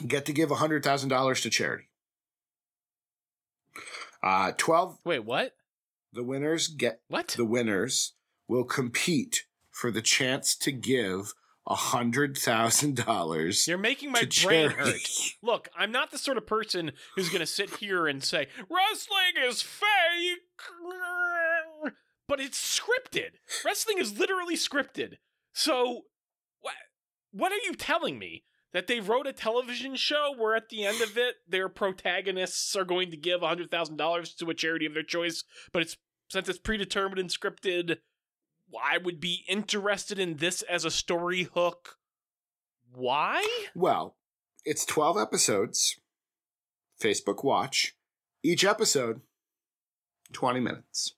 [0.09, 1.85] get to give $100,000 to charity.
[4.23, 5.55] Uh, 12, Wait, what?
[6.13, 7.29] the winners get What?
[7.29, 8.15] the winners
[8.49, 11.35] will compete for the chance to give
[11.67, 14.75] a $100,000 You're making my brain charity.
[14.77, 15.01] hurt.
[15.43, 19.35] Look, I'm not the sort of person who's going to sit here and say wrestling
[19.49, 20.41] is fake,
[22.29, 23.31] but it's scripted.
[23.65, 25.15] Wrestling is literally scripted.
[25.53, 26.03] So,
[26.61, 26.75] what?
[27.33, 28.45] What are you telling me?
[28.73, 32.87] That they wrote a television show where at the end of it, their protagonists are
[32.87, 35.45] going to give hundred thousand dollars to a charity of their choice,
[35.75, 35.99] but it's
[36.31, 37.99] since it's predetermined and scripted,
[38.81, 41.97] I would be interested in this as a story hook.
[42.95, 43.47] Why?
[43.75, 44.17] Well,
[44.65, 46.01] it's 12 episodes,
[47.01, 47.97] Facebook Watch.
[48.43, 49.21] Each episode,
[50.33, 51.15] 20 minutes.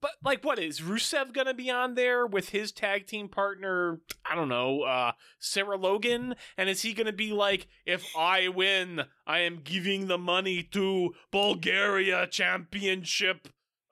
[0.00, 4.00] But like, what is Rusev gonna be on there with his tag team partner?
[4.24, 9.02] I don't know, uh, Sarah Logan, and is he gonna be like, if I win,
[9.26, 13.48] I am giving the money to Bulgaria Championship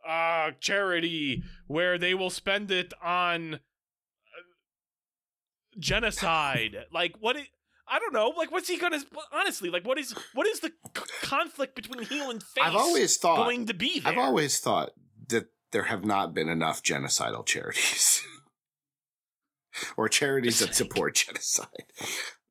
[0.09, 3.59] uh charity, where they will spend it on uh,
[5.79, 6.77] genocide?
[6.93, 7.37] like, what?
[7.37, 7.49] i-
[7.89, 8.33] I don't know.
[8.37, 9.01] Like, what's he gonna?
[9.33, 12.65] Honestly, like, what is what is the c- conflict between heel and face?
[12.65, 14.13] I've always thought going to be there.
[14.13, 14.91] I've always thought
[15.29, 18.23] that there have not been enough genocidal charities.
[19.97, 21.69] or charities that support genocide.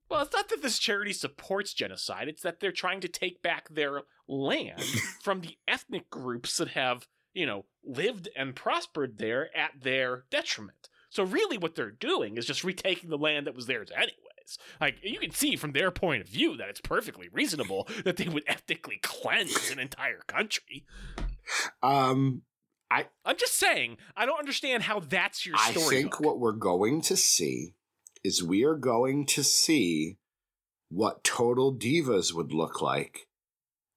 [0.10, 2.28] Well, it's not that this charity supports genocide.
[2.30, 4.82] It's that they're trying to take back their land
[5.22, 10.90] from the ethnic groups that have, you know, lived and prospered there at their detriment.
[11.10, 14.58] So really what they're doing is just retaking the land that was theirs anyways.
[14.82, 18.28] Like you can see from their point of view that it's perfectly reasonable that they
[18.28, 20.86] would ethnically cleanse an entire country.
[21.84, 22.42] Um
[22.90, 25.86] I I'm just saying, I don't understand how that's your I story.
[25.98, 27.76] I think what we're going to see
[28.24, 30.18] is we are going to see
[30.90, 33.28] what Total Divas would look like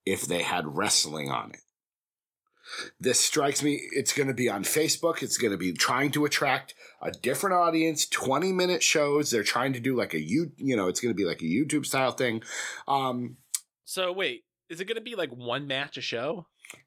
[0.04, 1.60] if they had wrestling on it.
[3.00, 5.22] This strikes me, it's going to be on Facebook.
[5.22, 9.30] It's going to be trying to attract a different audience, 20 minute shows.
[9.30, 11.44] They're trying to do like a you, you know, it's going to be like a
[11.44, 12.42] YouTube style thing.
[12.86, 13.36] Um,
[13.84, 16.46] So wait, is it going to be like one match a show?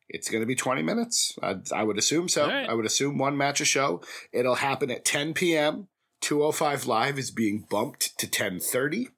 [0.09, 1.37] It's going to be 20 minutes.
[1.41, 2.47] I, I would assume so.
[2.47, 2.69] Right.
[2.69, 4.01] I would assume one match a show.
[4.31, 5.87] It'll happen at 10 p.m.
[6.21, 9.09] 205 Live is being bumped to 1030.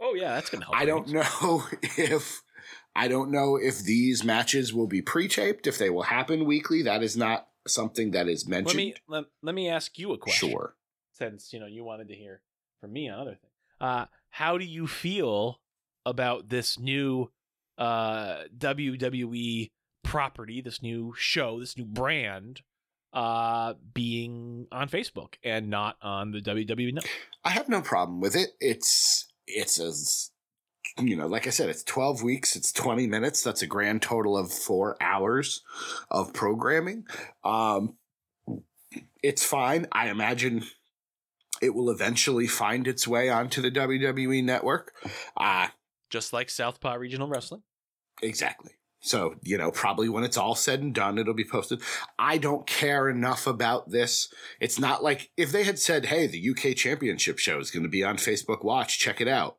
[0.00, 0.76] Oh yeah, that's going to help.
[0.76, 1.64] I don't know
[1.96, 2.42] if
[2.96, 6.82] I don't know if these matches will be pre-taped, if they will happen weekly.
[6.82, 8.76] That is not something that is mentioned.
[8.76, 10.50] Let me let, let me ask you a question.
[10.50, 10.74] sure.
[11.12, 12.40] Since you know you wanted to hear
[12.80, 13.52] from me on other things.
[13.80, 15.60] Uh, how do you feel
[16.06, 17.30] about this new
[17.76, 19.70] uh, WWE
[20.02, 22.62] property, this new show, this new brand,
[23.12, 27.10] uh, being on Facebook and not on the WWE network?
[27.44, 28.50] I have no problem with it.
[28.60, 30.30] It's it's as
[30.98, 33.42] you know, like I said, it's 12 weeks, it's 20 minutes.
[33.42, 35.62] That's a grand total of 4 hours
[36.10, 37.04] of programming.
[37.44, 37.96] Um
[39.22, 39.86] it's fine.
[39.92, 40.64] I imagine
[41.60, 44.92] it will eventually find its way onto the WWE network.
[45.36, 45.68] Uh
[46.10, 47.62] Just like Southpaw Regional Wrestling.
[48.22, 48.72] Exactly.
[49.00, 51.80] So, you know, probably when it's all said and done, it'll be posted.
[52.18, 54.28] I don't care enough about this.
[54.60, 57.88] It's not like if they had said, hey, the UK Championship show is going to
[57.88, 59.58] be on Facebook Watch, check it out.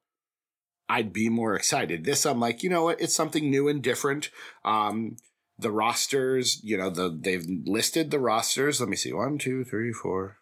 [0.89, 2.03] I'd be more excited.
[2.05, 3.01] This, I'm like, you know what?
[3.01, 4.29] It's something new and different.
[4.63, 5.17] Um,
[5.59, 8.79] the rosters, you know, the they've listed the rosters.
[8.79, 9.11] Let me see.
[9.11, 10.37] One, two, three, four,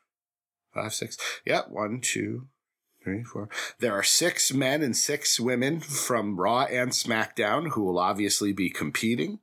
[0.73, 1.17] five, six.
[1.45, 1.69] Yep.
[1.69, 2.47] One, two,
[3.03, 3.49] three, four.
[3.79, 8.69] There are six men and six women from Raw and SmackDown who will obviously be
[8.69, 9.39] competing.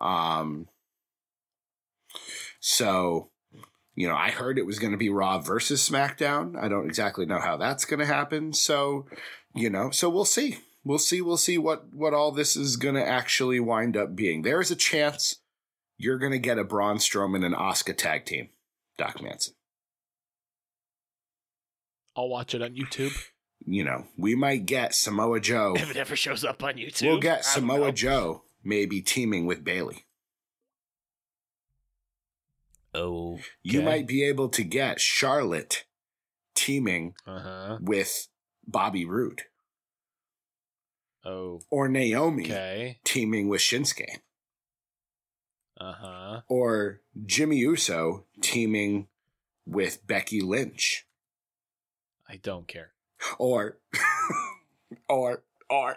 [0.00, 0.68] Um,
[2.60, 3.30] so,
[3.94, 6.56] you know, I heard it was going to be Raw versus SmackDown.
[6.58, 8.52] I don't exactly know how that's going to happen.
[8.54, 9.06] So,
[9.54, 10.58] you know, so we'll see.
[10.84, 11.20] We'll see.
[11.20, 14.42] We'll see what what all this is going to actually wind up being.
[14.42, 15.36] There is a chance
[15.98, 18.48] you're going to get a Braun Strowman and Oscar tag team,
[18.96, 19.54] Doc Manson.
[22.16, 23.16] I'll watch it on YouTube
[23.66, 25.74] You know, we might get Samoa Joe.
[25.76, 27.02] if it ever shows up on YouTube.
[27.06, 27.90] We'll get Samoa know.
[27.92, 30.06] Joe maybe teaming with Bayley.
[32.92, 35.84] Oh, You might be able to get Charlotte
[36.54, 37.78] teaming Uh huh.
[37.80, 38.26] with
[38.70, 39.42] Bobby Roode
[41.24, 42.98] Oh, or Naomi okay.
[43.04, 44.20] teaming with Shinsuke
[45.78, 46.40] Uh huh.
[46.48, 49.08] or Jimmy Uso teaming
[49.66, 51.06] with Becky Lynch
[52.28, 52.92] I don't care.
[53.38, 53.78] or
[55.08, 55.96] or or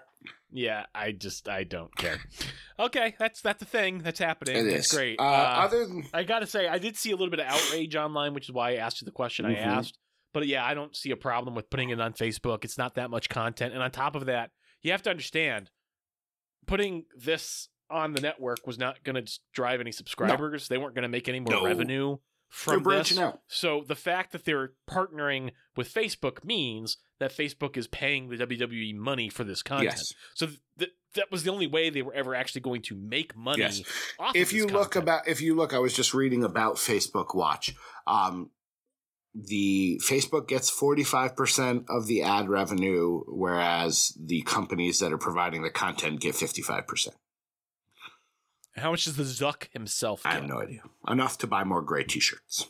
[0.51, 2.19] Yeah, I just I don't care.
[2.79, 4.57] Okay, that's that's the thing that's happening.
[4.57, 4.91] It that's is.
[4.91, 5.19] great.
[5.19, 7.95] Uh, Uh, other than I gotta say, I did see a little bit of outrage
[7.95, 9.63] online, which is why I asked you the question I Mhm.
[9.65, 9.97] asked.
[10.33, 12.63] But yeah, I don't see a problem with putting it on Facebook.
[12.65, 15.69] It's not that much content, and on top of that, you have to understand,
[16.65, 20.67] putting this on the network was not going to drive any subscribers.
[20.67, 21.63] They weren't going to make any more No.
[21.65, 22.17] revenue
[22.65, 23.17] they're from this.
[23.17, 23.41] out.
[23.47, 28.95] So the fact that they're partnering with Facebook means that Facebook is paying the WWE
[28.95, 29.91] money for this content.
[29.91, 30.13] Yes.
[30.35, 30.47] So
[30.79, 33.61] th- that was the only way they were ever actually going to make money.
[33.61, 33.81] Yes.
[34.33, 35.03] If you look content.
[35.03, 37.75] about if you look i was just reading about facebook watch
[38.07, 38.49] um
[39.35, 45.69] the facebook gets 45% of the ad revenue whereas the companies that are providing the
[45.71, 47.09] content get 55%
[48.75, 52.03] how much does the Zuck himself i have no idea enough to buy more gray
[52.03, 52.69] t-shirts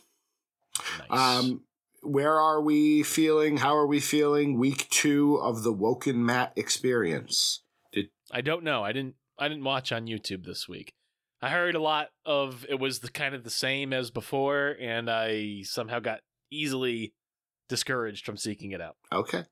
[1.10, 1.18] Nice.
[1.18, 1.62] um
[2.02, 7.62] where are we feeling how are we feeling week two of the woken Matt experience
[7.92, 8.82] Did- I don't know.
[8.82, 9.14] I didn't.
[9.38, 10.92] I didn't watch on YouTube this week.
[11.40, 15.10] I heard a lot of it was the kind of the same as before, and
[15.10, 16.20] I somehow got
[16.54, 17.12] easily
[17.68, 18.96] discouraged from seeking it out.
[19.12, 19.44] okay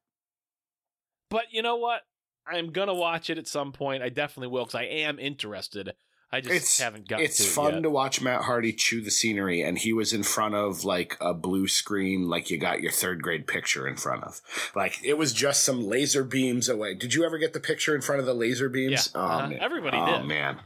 [1.31, 2.03] But you know what?
[2.47, 4.03] I'm gonna watch it at some point.
[4.03, 5.95] I definitely will because I am interested.
[6.35, 7.83] I just It's- haven't gotten it's to it fun yet.
[7.83, 11.35] to watch Matt Hardy chew the scenery, and he was in front of like a
[11.35, 14.41] blue screen, like you got your third grade picture in front of.
[14.75, 16.95] Like it was just some laser beams away.
[16.95, 19.11] Did you ever get the picture in front of the laser beams?
[19.15, 19.49] Yeah, Oh uh-huh.
[19.51, 20.27] man, Everybody oh, did.
[20.27, 20.59] man.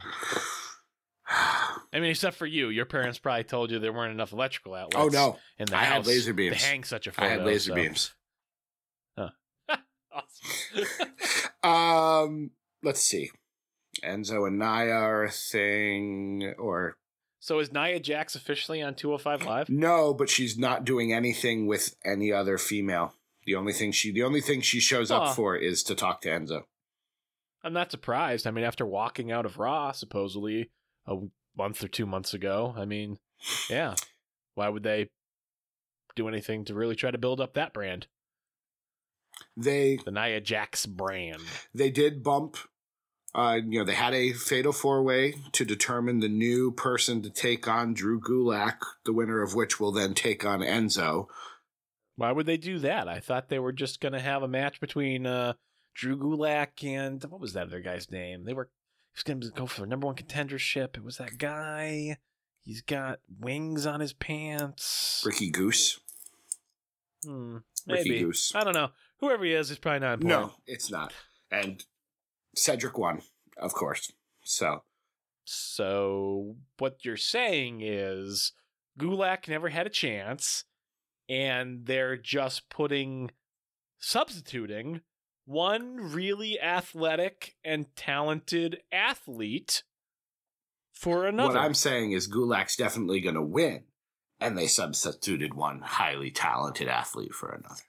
[1.28, 2.68] I mean, except for you.
[2.68, 4.96] Your parents probably told you there weren't enough electrical outlets.
[4.96, 6.56] oh no, in the I had house laser beams.
[6.58, 7.26] To hang such a photo.
[7.28, 8.14] I had laser so- beams.
[10.12, 10.86] Awesome.
[11.62, 12.50] Um,
[12.84, 13.30] let's see.
[14.04, 16.96] Enzo and Nia are a thing, or
[17.40, 19.68] so is Nia Jax officially on 205 Live?
[19.68, 23.14] no, but she's not doing anything with any other female.
[23.46, 25.22] The only thing she, the only thing she shows Huh.
[25.22, 26.62] up for is to talk to Enzo.
[27.64, 28.46] I'm not surprised.
[28.46, 30.70] I mean, after walking out of Raw, supposedly
[31.07, 31.16] a
[31.57, 33.18] month or two months ago, I mean,
[33.70, 33.94] yeah.
[34.54, 35.11] Why would they
[36.14, 38.07] do anything to really try to build up that brand?
[39.57, 41.42] They The Nia Jax brand.
[41.74, 42.57] they did bump
[43.34, 47.28] uh you know they had a fatal four way to determine the new person to
[47.28, 51.26] take on drew gulak the winner of which will then take on enzo
[52.16, 53.09] Why would they do that?
[53.09, 55.52] I thought they were just going to have a match between uh,
[55.94, 58.44] Drew Gulak and what was that other guy's name?
[58.44, 58.70] They were
[59.16, 60.96] he was going to go for the number one contendership.
[60.96, 62.18] It was that guy.
[62.62, 65.22] He's got wings on his pants.
[65.24, 66.00] ricky goose
[67.24, 67.58] Hmm,
[67.88, 68.20] ricky maybe.
[68.24, 68.90] goose I don't know.
[69.20, 70.48] Whoever he is, is probably not important.
[70.52, 71.12] no it's not
[71.50, 71.84] and
[72.54, 73.22] cedric won
[73.56, 74.12] of course
[74.42, 74.82] so
[75.44, 78.52] So what you're saying is
[78.98, 80.64] Gulak never had a chance,
[81.28, 83.30] and they're just putting
[83.98, 85.00] substituting
[85.47, 89.82] one really athletic and talented athlete
[90.92, 91.55] for another.
[91.55, 93.84] what i'm saying is gulak's definitely going to win
[94.40, 97.82] and they substituted one highly talented athlete for another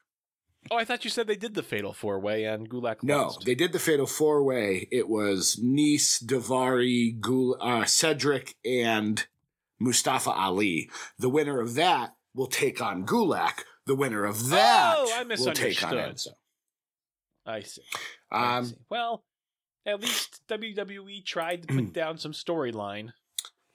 [0.71, 3.45] oh, I thought you said they did the fatal four way and Gulak No, lost.
[3.45, 4.87] they did the fatal four way.
[4.91, 9.25] It was Nice, Daivari, Gul- uh, Cedric, and
[9.79, 10.89] Mustafa Ali.
[11.17, 13.63] The winner of that will take on Gulak.
[13.85, 16.15] The winner of that Oh, I will take on misunderstood.
[16.15, 16.27] Enzo.
[17.47, 17.81] I see.
[18.29, 18.75] I Um, see.
[18.89, 19.23] Well,
[19.85, 23.13] at least WWE tried to put down some storyline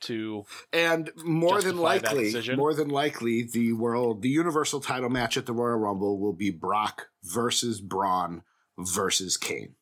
[0.03, 5.47] to and more than likely, more than likely, the world, the Universal Title match at
[5.47, 8.43] the Royal Rumble will be Brock versus Braun
[8.79, 9.77] versus Kane.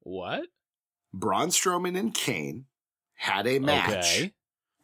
[0.00, 0.44] what?
[1.12, 2.66] Braun Strowman and Kane
[3.14, 4.18] had a match.
[4.20, 4.32] Okay.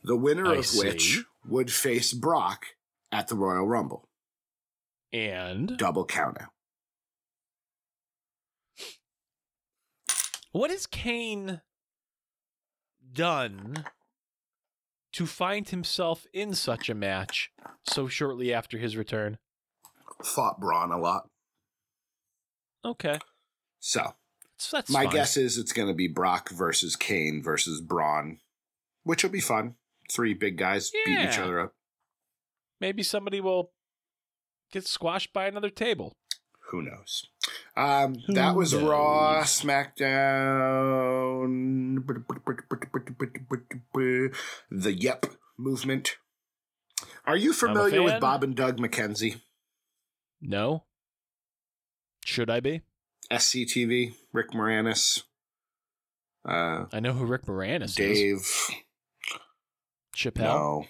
[0.03, 2.67] the winner I of which would face Brock
[3.13, 4.09] at the Royal Rumble.
[5.13, 6.39] And Double count
[10.57, 11.61] what has Kane
[13.13, 13.85] done
[15.13, 17.51] to find himself in such a match
[17.85, 19.39] so shortly after his return?
[20.25, 21.29] Fought Braun a lot.
[22.85, 23.19] Okay.
[23.81, 24.15] So
[24.57, 25.13] So that's my fine.
[25.13, 28.39] guess is it's going to be Brock versus Kane versus Braun,
[29.03, 29.75] which will be fun.
[30.11, 31.75] Three big guys beating each other up.
[32.81, 33.73] Maybe somebody will
[34.73, 36.15] get squashed by another table.
[36.71, 37.27] Who knows?
[37.77, 39.43] Um, Who that was Raw.
[39.45, 40.05] SmackDown,
[44.71, 46.17] the Yep movement.
[47.25, 48.21] Are you familiar with.
[48.21, 49.41] Bob and Doug McKenzie?
[50.41, 50.85] No?
[52.25, 52.83] Should I be?
[53.31, 55.23] SCTV, Rick Moranis,
[56.47, 57.95] uh, I know who Rick Moranis is.
[57.97, 58.49] Dave.
[60.17, 60.43] Chappelle.
[60.43, 60.85] No,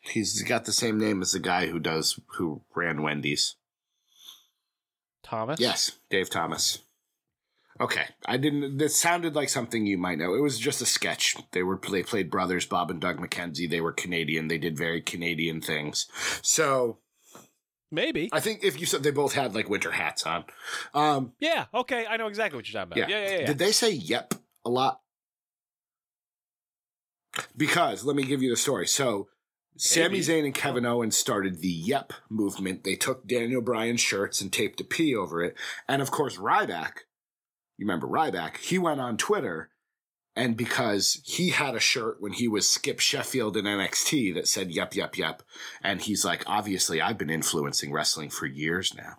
[0.00, 3.56] he's got the same name as the guy who does who ran Wendy's.
[5.26, 5.60] Thomas.
[5.60, 6.78] Yes, Dave Thomas.
[7.78, 8.78] Okay, I didn't.
[8.78, 10.34] This sounded like something you might know.
[10.34, 11.36] It was just a sketch.
[11.52, 13.68] They were they played brothers, Bob and Doug McKenzie.
[13.68, 14.48] They were Canadian.
[14.48, 16.06] They did very Canadian things.
[16.42, 16.98] So
[17.90, 18.28] Maybe.
[18.32, 20.44] I think if you said they both had like winter hats on.
[20.92, 21.66] Um, yeah.
[21.72, 22.06] Okay.
[22.06, 23.08] I know exactly what you're talking about.
[23.10, 23.18] Yeah.
[23.18, 23.30] Yeah.
[23.30, 23.38] Yeah.
[23.40, 23.46] yeah.
[23.46, 25.00] Did they say "yep" a lot?
[27.56, 28.86] Because let me give you the story.
[28.86, 29.28] So,
[29.76, 30.20] Sami.
[30.20, 32.84] Zayn and Kevin Owens started the "yep" movement.
[32.84, 35.56] They took Daniel Bryan's shirts and taped a P over it,
[35.88, 37.00] and of course Ryback.
[37.76, 38.56] You remember Ryback?
[38.56, 39.70] He went on Twitter,
[40.34, 44.70] and because he had a shirt when he was Skip Sheffield in NXT that said
[44.70, 45.42] "yep, yep, yep,"
[45.82, 49.18] and he's like, obviously, I've been influencing wrestling for years now.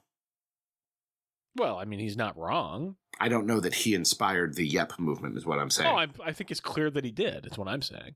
[1.56, 2.96] well, I mean, he's not wrong.
[3.20, 5.90] I don't know that he inspired the "yep" movement, is what I'm oh, saying.
[5.90, 7.46] Oh, I, I think it's clear that he did.
[7.46, 8.16] It's what I'm saying.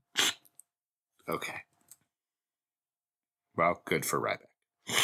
[1.28, 1.62] Okay.
[3.56, 4.96] Well, good for Ryback.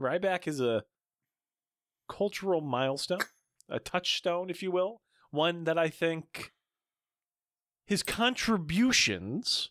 [0.00, 0.84] Ryback is a
[2.08, 3.20] cultural milestone,
[3.68, 5.00] a touchstone, if you will.
[5.30, 6.52] One that I think
[7.86, 9.70] his contributions,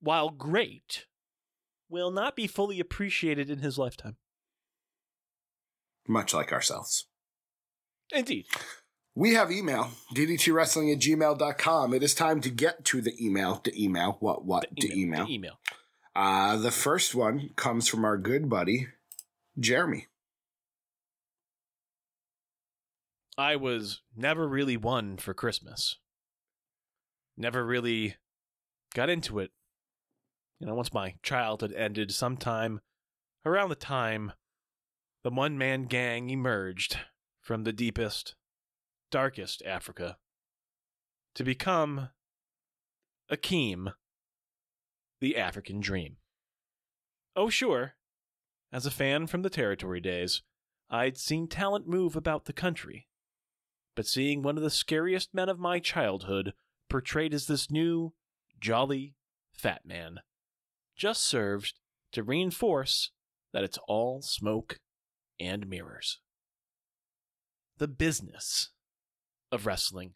[0.00, 1.06] while great,
[1.88, 4.16] will not be fully appreciated in his lifetime.
[6.08, 7.06] Much like ourselves.
[8.12, 8.46] Indeed.
[9.14, 11.92] We have email, ddtwrestling at gmail.com.
[11.92, 13.56] It is time to get to the email.
[13.56, 14.16] To email.
[14.20, 14.46] What?
[14.46, 14.68] What?
[14.74, 15.26] The to email.
[15.26, 15.58] The email.
[16.14, 18.88] Uh, the first one comes from our good buddy,
[19.58, 20.08] Jeremy.
[23.38, 25.96] I was never really one for Christmas.
[27.36, 28.16] Never really
[28.94, 29.52] got into it.
[30.60, 32.80] You know, once my childhood ended, sometime
[33.44, 34.32] around the time
[35.24, 36.98] the one man gang emerged
[37.40, 38.34] from the deepest,
[39.10, 40.18] darkest Africa
[41.34, 42.10] to become
[43.30, 43.94] Akeem,
[45.22, 46.18] the African dream.
[47.34, 47.94] Oh, sure,
[48.70, 50.42] as a fan from the territory days,
[50.90, 53.06] I'd seen talent move about the country
[53.94, 56.54] but seeing one of the scariest men of my childhood
[56.88, 58.12] portrayed as this new,
[58.60, 59.14] jolly,
[59.52, 60.20] fat man
[60.96, 61.74] just served
[62.12, 63.10] to reinforce
[63.52, 64.78] that it's all smoke
[65.38, 66.20] and mirrors.
[67.78, 68.70] The business
[69.50, 70.14] of wrestling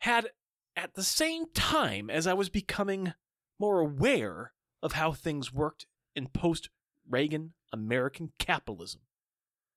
[0.00, 0.30] had,
[0.76, 3.14] at the same time as I was becoming
[3.58, 4.52] more aware
[4.82, 6.68] of how things worked in post
[7.08, 9.02] Reagan American capitalism,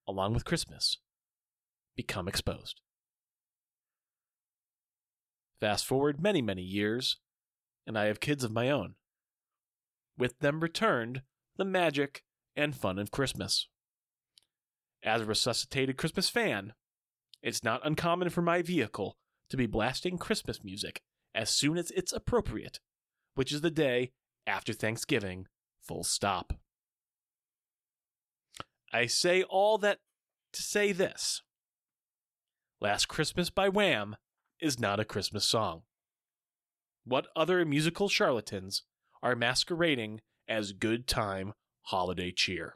[0.08, 0.98] along with Christmas,
[1.96, 2.82] become exposed.
[5.60, 7.18] Fast forward many, many years,
[7.86, 8.96] and I have kids of my own.
[10.18, 11.24] With them returned
[11.58, 12.24] the magic
[12.56, 13.68] and fun of Christmas.
[15.04, 16.74] As a resuscitated Christmas fan,
[17.42, 19.18] it's not uncommon for my vehicle
[19.50, 21.02] to be blasting Christmas music
[21.34, 22.80] as soon as it's appropriate,
[23.40, 24.12] which is the day
[24.46, 25.48] after Thanksgiving,
[25.82, 26.60] full stop.
[28.92, 30.00] I say all that
[30.52, 31.42] to say this.
[32.82, 34.18] Last Christmas by Wham
[34.60, 35.84] is not a Christmas song.
[37.06, 38.84] What other musical charlatans
[39.24, 40.20] are masquerading
[40.50, 42.76] as good time holiday cheer?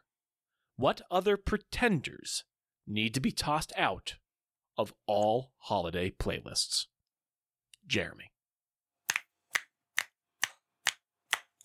[0.78, 2.46] What other pretenders
[2.88, 4.16] need to be tossed out
[4.78, 6.86] of all holiday playlists?
[7.86, 8.33] Jeremy.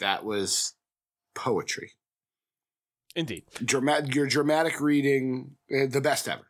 [0.00, 0.74] That was
[1.34, 1.92] poetry.
[3.16, 3.44] Indeed.
[4.14, 6.46] Your dramatic reading, uh, the best ever.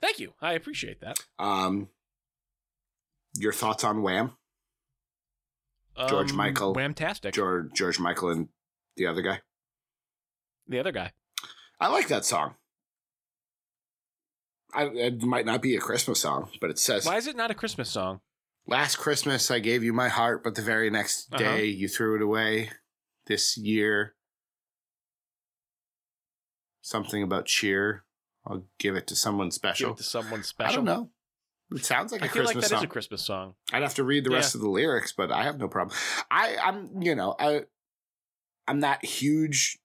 [0.00, 0.32] Thank you.
[0.40, 1.18] I appreciate that.
[1.38, 1.88] Um,
[3.36, 4.32] your thoughts on Wham?
[6.08, 6.74] George Um, Michael.
[6.74, 7.32] Whamtastic.
[7.32, 8.48] George, George Michael and
[8.96, 9.40] the other guy.
[10.66, 11.12] the other guy.
[11.80, 12.54] I like that song.
[14.72, 17.50] I, it might not be a Christmas song, but it says, Why is it not
[17.50, 18.20] a Christmas song?
[18.66, 21.38] Last Christmas I gave you my heart, but the very next Uh-huh.
[21.42, 22.70] day you threw it away.
[23.26, 24.14] This year,
[26.82, 28.04] something about cheer.
[28.46, 29.90] I'll give it to someone Give special.
[29.92, 30.72] it to someone special.
[30.72, 31.10] I don't know.
[31.74, 32.84] It sounds like a I feel Christmas like that is song.
[32.84, 33.54] a Christmas song.
[33.72, 35.96] I'd have to read the rest of the lyrics, but I have no problem.
[36.30, 37.62] I, I'm, you know, I,
[38.68, 39.78] I'm not huge.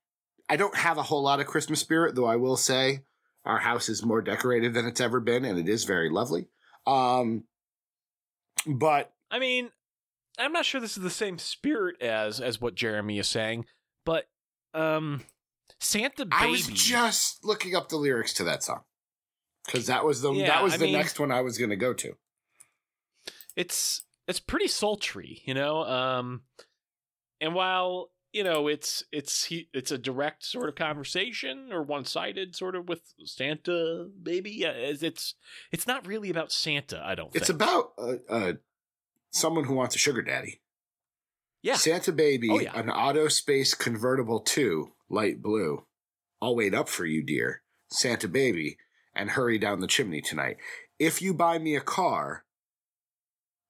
[0.50, 2.26] I don't have a whole lot of Christmas spirit, though.
[2.26, 3.00] I will say
[3.46, 6.50] our house is more decorated than it's ever been, and it is very lovely.
[6.86, 7.46] Um,
[8.66, 9.72] but I mean,
[10.38, 13.66] I'm not sure this is the same spirit as as what Jeremy is saying,
[14.06, 14.28] but
[14.74, 15.22] um,
[15.80, 16.36] Santa Baby.
[16.36, 18.82] I was just looking up the lyrics to that song
[19.66, 21.70] because that was the Yeah, that was I the mean- next one I was going
[21.72, 22.14] to go to.
[23.56, 25.84] it's it's pretty sultry, you know.
[25.84, 26.42] Um,
[27.42, 32.06] and while you know it's it's he, it's a direct sort of conversation or one
[32.06, 34.52] sided sort of with Santa maybe.
[34.52, 35.36] yeah, it's it's,
[35.72, 37.02] it's not really about Santa.
[37.04, 37.36] I don't.
[37.36, 37.62] It's think.
[37.62, 38.54] about uh, uh,
[39.32, 40.62] someone who wants a sugar daddy.
[41.62, 41.76] yeah.
[41.76, 42.78] Santa Baby, Oh, yeah.
[42.80, 45.86] an auto space convertible 2, light blue.
[46.42, 47.62] I'll wait up for you, dear.
[47.92, 48.78] Santa Baby.
[49.16, 50.58] and hurry down the chimney tonight.
[51.00, 52.46] If you buy me a car,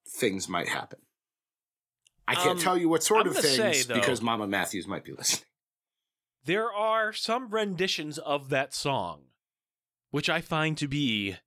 [0.07, 0.99] things might happen.
[2.29, 4.85] I can't Um, tell you what sort I'm of things say, though- because Mama Matthews
[4.87, 5.45] might be listening.
[6.43, 9.25] There are some renditions of that song
[10.11, 11.37] which I find to be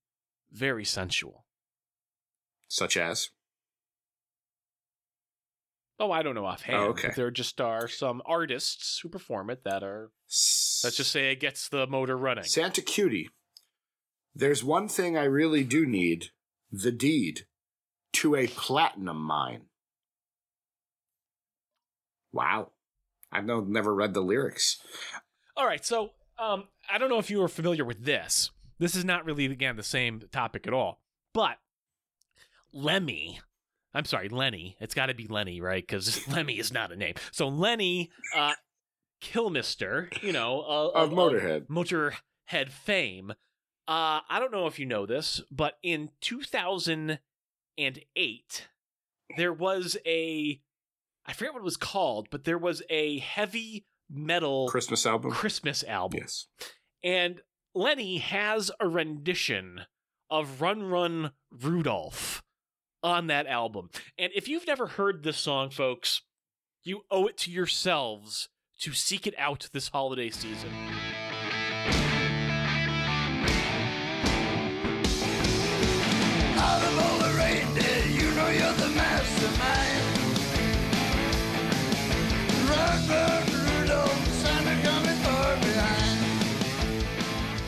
[0.51, 1.47] very sensual.
[2.69, 3.31] Such as?
[5.99, 6.77] Oh, I don't know offhand.
[6.79, 7.11] Oh, okay.
[7.15, 10.11] There just are some artists who perform it that are,
[10.83, 12.45] let's just say, it gets the motor running.
[12.45, 13.31] Santa Cutie.
[14.35, 16.31] There's one thing I really do need
[16.71, 17.47] the deed
[18.15, 19.67] to a platinum mine.
[22.33, 22.71] Wow.
[23.31, 24.79] I've no, never read the lyrics.
[25.57, 28.51] All right, so um, I don't know if you are familiar with this.
[28.79, 31.01] This is not really again the same topic at all,
[31.33, 31.59] but
[32.73, 33.41] Lemmy.
[33.95, 34.77] I'm sorry, Lenny.
[34.81, 35.87] It's got to be Lenny, right?
[35.87, 37.15] Because Lemmy is not a name.
[37.31, 38.55] So Lenny uh,
[39.23, 41.67] Kilmister, you know, uh, Of Motorhead.
[41.69, 43.33] Motorhead fame.
[43.87, 48.69] Uh, I don't know if you know this, but in 2008,
[49.37, 50.61] there was a,
[51.27, 55.31] I forget what it was called, but there was a heavy metal Christmas album?
[55.31, 56.21] Christmas album.
[56.21, 56.47] Yes.
[57.03, 57.41] And
[57.75, 59.83] Lemmy has a rendition
[60.31, 62.43] of Run Run Rudolph
[63.03, 63.91] on that album.
[64.19, 66.23] And if you've never heard this song, folks,
[66.85, 68.49] you owe it to yourselves
[68.81, 70.71] to seek it out this holiday season.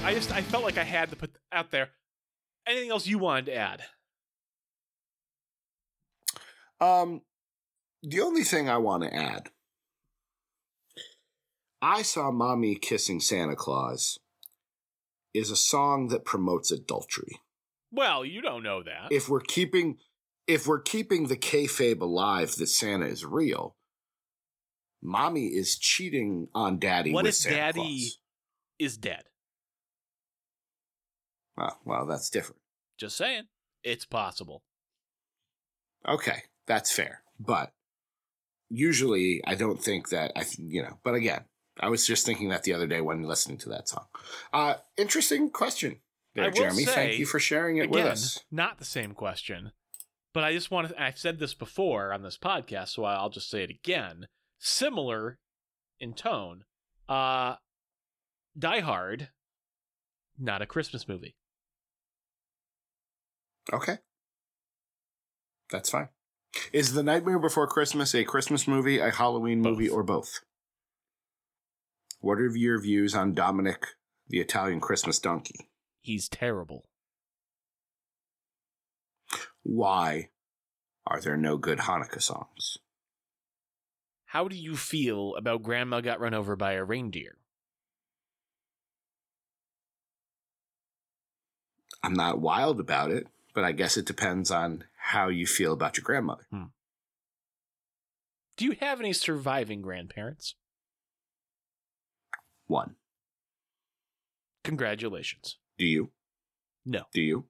[0.04, 1.90] I just I felt like I had to put out there.
[2.66, 3.82] Anything else you wanted to add?
[6.80, 7.22] Um,
[8.02, 9.50] the only thing I want to add
[11.80, 14.18] I saw Mommy Kissing Santa Claus
[15.34, 17.40] is a song that promotes adultery.
[17.92, 19.08] Well, you don't know that.
[19.10, 19.98] If we're keeping
[20.46, 23.76] if we're keeping the kayfabe alive that Santa is real,
[25.04, 27.12] Mommy is cheating on Daddy.
[27.12, 28.18] What if Santa Daddy- Claus.
[28.78, 29.24] is dead.
[31.56, 32.60] Well, well, that's different.
[32.98, 33.44] Just saying.
[33.82, 34.62] It's possible.
[36.08, 37.22] Okay, that's fair.
[37.38, 37.72] But
[38.70, 40.98] usually, I don't think that I, th- you know.
[41.04, 41.44] But again,
[41.78, 44.06] I was just thinking that the other day when listening to that song.
[44.52, 46.00] Uh, interesting question,
[46.34, 46.84] there, Jeremy.
[46.84, 48.40] say, Thank you for sharing it with us.
[48.50, 49.72] not the same question,
[50.32, 51.00] but I just want to.
[51.02, 54.26] I've said this before on this podcast, so I'll just say it again.
[54.66, 55.38] Similar
[56.00, 56.64] in tone.
[57.06, 57.56] Uh,
[58.58, 59.28] Die Hard,
[60.38, 61.36] not a Christmas movie.
[63.70, 63.98] Okay,
[65.70, 66.08] that's fine.
[66.72, 69.96] Is The Nightmare Before Christmas a Christmas movie, a Halloween movie, Both.
[69.96, 70.40] or both?
[72.20, 73.84] What are your views on Dominic,
[74.28, 75.68] the Italian Christmas donkey?
[76.00, 76.86] He's terrible.
[79.62, 80.30] Why
[81.06, 82.78] are there no good Hanukkah songs?
[84.34, 87.36] How do you feel about Grandma got run over by a reindeer?
[92.02, 95.96] I'm not wild about it, but I guess it depends on how you feel about
[95.96, 96.48] your grandmother.
[96.50, 96.64] Hmm.
[98.56, 100.56] Do you have any surviving grandparents?
[102.66, 102.96] One.
[104.64, 105.58] Congratulations.
[105.78, 106.10] Do you?
[106.84, 107.04] No.
[107.12, 107.44] Do you?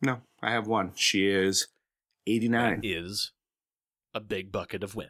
[0.00, 0.92] No, I have one.
[0.94, 1.66] She is
[2.28, 2.80] 89.
[2.80, 3.32] That is
[4.18, 5.08] a big bucket of win.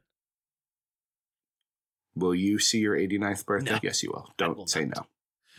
[2.15, 3.73] Will you see your 89th birthday?
[3.73, 3.79] No.
[3.83, 4.29] Yes, you will.
[4.37, 4.97] Don't will say not.
[4.99, 5.07] no.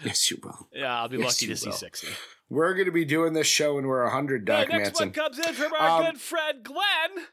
[0.06, 0.68] Yes, you will.
[0.74, 1.76] Yeah, I'll be Yes, lucky you to see will.
[1.76, 2.08] 60.
[2.50, 5.12] We're going to be doing this show when we're 100, The Doc next one Manson.
[5.12, 7.26] comes in from our Um, good friend Glenn.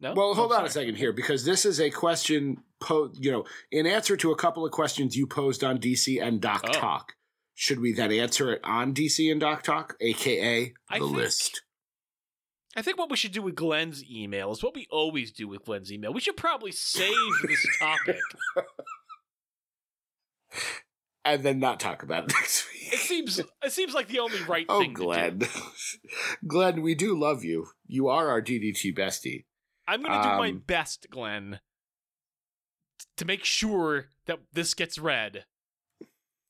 [0.00, 0.14] No?
[0.14, 3.44] Well, Oh, hold on a second here because this is a question, po- you know,
[3.70, 6.72] in answer to a couple of questions you posed on DC and Doc Oh.
[6.72, 7.14] Talk.
[7.54, 11.62] Should we then answer it on DC and Doc Talk, aka I the think- list?
[12.76, 15.64] I think what we should do with Glenn's email is what we always do with
[15.64, 16.12] Glenn's email.
[16.12, 17.12] We should probably save
[17.42, 18.20] this topic.
[21.24, 22.92] And then not talk about it next week.
[22.94, 25.02] It seems it seems like the only right Oh, thing to do.
[25.02, 25.42] Oh, Glenn.
[26.46, 27.66] Glenn, we do love you.
[27.86, 29.44] You are our DDT bestie.
[29.86, 31.60] I'm going to do my Um, best, Glenn,
[33.16, 35.44] to make sure that this gets read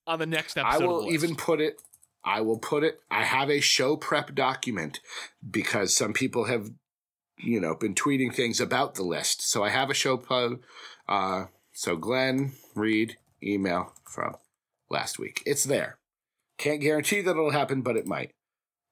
[0.06, 0.84] on the next I episode.
[0.84, 1.80] of will even put it,
[2.24, 5.00] I will put it, I have a show prep document
[5.48, 6.70] because some people have,
[7.38, 9.48] you know, been tweeting things about the list.
[9.48, 10.60] So I have a show prep.
[11.08, 14.36] Uh, so Glenn, read email from
[14.90, 15.42] last week.
[15.46, 15.98] It's there.
[16.58, 18.32] Can't guarantee that it'll happen, but it might.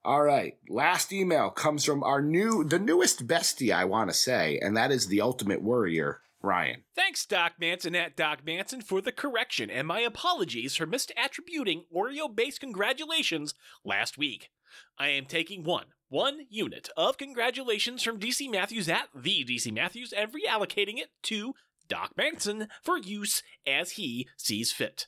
[0.04, 0.56] All right.
[0.70, 4.90] Last email comes from our new, the newest bestie, I want to say, and that
[4.90, 6.84] is the Ultimate Warrior, Ryan.
[6.94, 12.34] Thanks, Doc Manson at Doc Manson, for the correction, and my apologies for misattributing Oreo
[12.34, 14.50] based congratulations last week.
[14.98, 20.12] I am taking one, one unit of congratulations from DC Matthews at the DC Matthews
[20.12, 21.54] and reallocating it to
[21.88, 25.06] Doc Manson for use as he sees fit.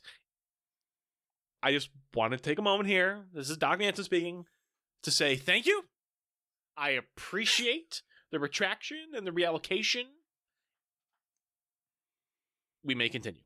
[1.63, 3.25] I just want to take a moment here.
[3.33, 4.45] This is Doc Manson speaking
[5.03, 5.83] to say thank you.
[6.75, 8.01] I appreciate
[8.31, 10.05] the retraction and the reallocation
[12.83, 13.41] we may continue.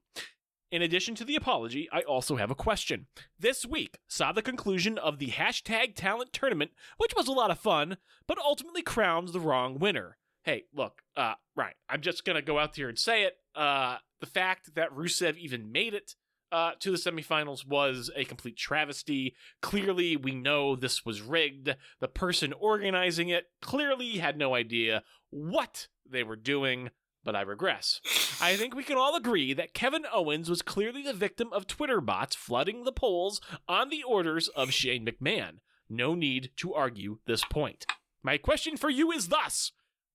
[0.71, 3.07] In addition to the apology, I also have a question.
[3.39, 7.59] This week saw the conclusion of the hashtag talent tournament, which was a lot of
[7.59, 10.17] fun, but ultimately crowns the wrong winner.
[10.43, 13.37] Hey, look, uh, right, I'm just gonna go out here and say it.
[13.55, 16.15] Uh, the fact that Rusev even made it
[16.51, 19.35] uh, to the semifinals was a complete travesty.
[19.61, 21.75] Clearly, we know this was rigged.
[21.99, 26.89] The person organizing it clearly had no idea what they were doing
[27.25, 27.99] but I regress.
[28.39, 31.99] I think we can all agree that Kevin Owens was clearly the victim of Twitter
[31.99, 35.55] bots flooding the polls on the orders of Shane McMahon.
[35.89, 37.85] No need to argue this point.
[38.23, 39.71] My question for you is thus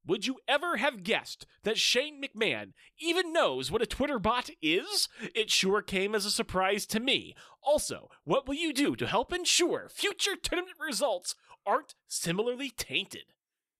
[0.06, 5.08] Would you ever have guessed that Shane McMahon even knows what a Twitter bot is?
[5.34, 7.34] It sure came as a surprise to me.
[7.62, 11.34] Also, what will you do to help ensure future tournament results
[11.66, 13.32] aren't similarly tainted?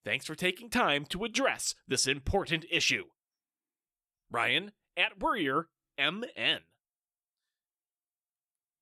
[0.04, 3.04] Thanks for taking time to address this important issue.
[4.30, 5.68] Ryan at Warrior
[5.98, 6.60] MN.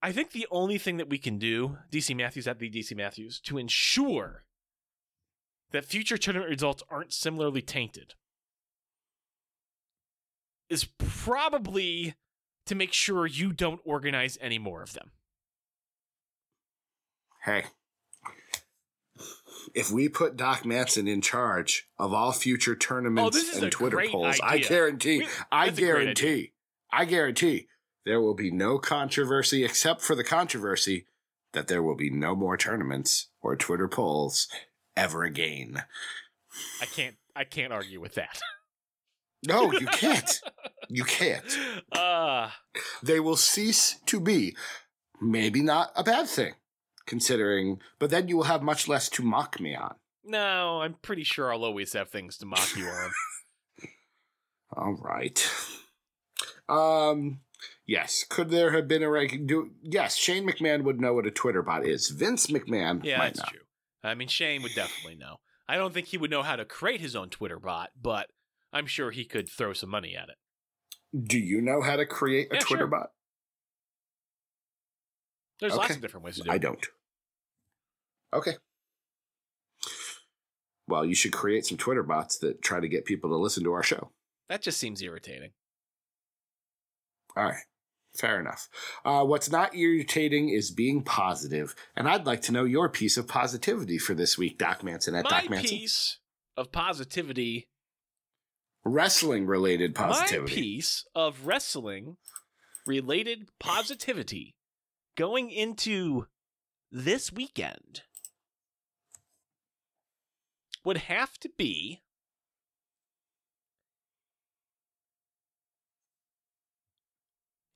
[0.00, 3.40] I think the only thing that we can do, DC Matthews at the DC Matthews,
[3.40, 4.44] to ensure
[5.70, 8.14] that future tournament results aren't similarly tainted
[10.70, 12.14] is probably
[12.66, 15.12] to make sure you don't organize any more of them.
[17.44, 17.64] Hey,
[19.74, 24.04] if we put Doc Manson in charge of all future Oh, tournaments a and Twitter
[24.10, 26.52] polls, I guarantee, We- I that's a great guarantee,
[26.92, 27.68] I guarantee
[28.04, 31.06] there will be no controversy except for the controversy
[31.52, 34.48] that there will be no more tournaments or Twitter polls
[34.96, 35.82] ever again.
[36.80, 38.40] I can't I can't argue with that.
[39.46, 40.40] No, you can't.
[40.88, 41.44] you can't.
[41.92, 42.50] Uh
[43.02, 44.56] They will cease to be.
[45.20, 46.54] Maybe not a bad thing,
[47.08, 49.96] considering, but then you will have much less to mock me on.
[50.24, 53.10] no, I'm pretty sure I'll always have things to mock you on.
[54.76, 55.50] All right.
[56.68, 57.40] Um.
[57.86, 58.24] Yes.
[58.28, 59.70] Could there have been a reg- do?
[59.82, 60.14] Yes.
[60.16, 62.10] Shane McMahon would know what a Twitter bot is.
[62.10, 63.48] Vince McMahon Yeah, might that's not.
[63.48, 63.60] true.
[64.04, 65.36] I mean, Shane would definitely know.
[65.66, 68.28] I don't think he would know how to create his own Twitter bot, but
[68.72, 70.36] I'm sure he could throw some money at it.
[71.26, 72.86] Do you know how to create a Yeah, Twitter sure.
[72.88, 73.10] bot?
[75.60, 76.54] There's lots of different ways to do it.
[76.54, 76.86] I don't.
[78.32, 78.52] Okay.
[80.86, 83.72] Well, you should create some Twitter bots that try to get people to listen to
[83.72, 84.10] our show.
[84.48, 85.50] That just seems irritating.
[87.36, 87.62] All right.
[88.16, 88.68] Fair enough.
[89.04, 93.28] Uh, what's not irritating is being positive, and I'd like to know your piece of
[93.28, 95.68] positivity for this week, Doc Manson at My Doc Manson.
[95.76, 96.18] piece
[96.56, 97.68] of positivity,
[98.84, 100.54] Wrestling related my positivity.
[100.54, 102.16] piece of wrestling
[102.86, 104.56] related positivity
[105.16, 106.26] going into
[106.90, 108.02] this weekend
[110.88, 112.00] would have to be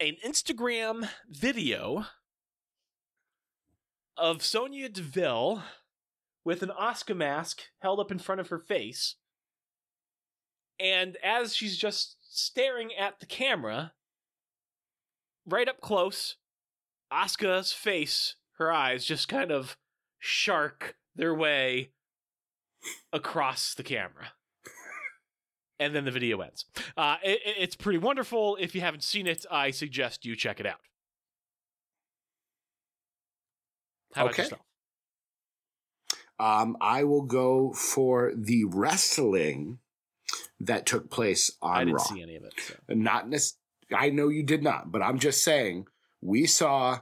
[0.01, 2.07] an Instagram video
[4.17, 5.63] of Sonya Deville
[6.43, 9.17] with an Asuka mask held up in front of her face.
[10.81, 13.93] And as she's just staring at the camera,
[15.45, 16.37] right up close,
[17.13, 19.77] Asuka's face, her eyes just kind of
[20.19, 21.91] shark their way
[23.13, 24.33] across the camera.
[25.81, 26.65] And then the video ends.
[26.97, 28.57] Uh, it, it- it's pretty wonderful.
[28.61, 30.79] If you haven't seen it, I suggest you check it out.
[34.15, 34.43] How about Okay.
[34.45, 34.61] yourself?
[36.39, 39.79] Um, I will go for the wrestling
[40.61, 42.03] that took place on I didn't Raw.
[42.05, 42.53] see any of it.
[42.59, 42.75] So.
[42.91, 43.41] Not nec-
[43.95, 45.87] I know you did not, but I'm just saying
[46.21, 47.01] we saw.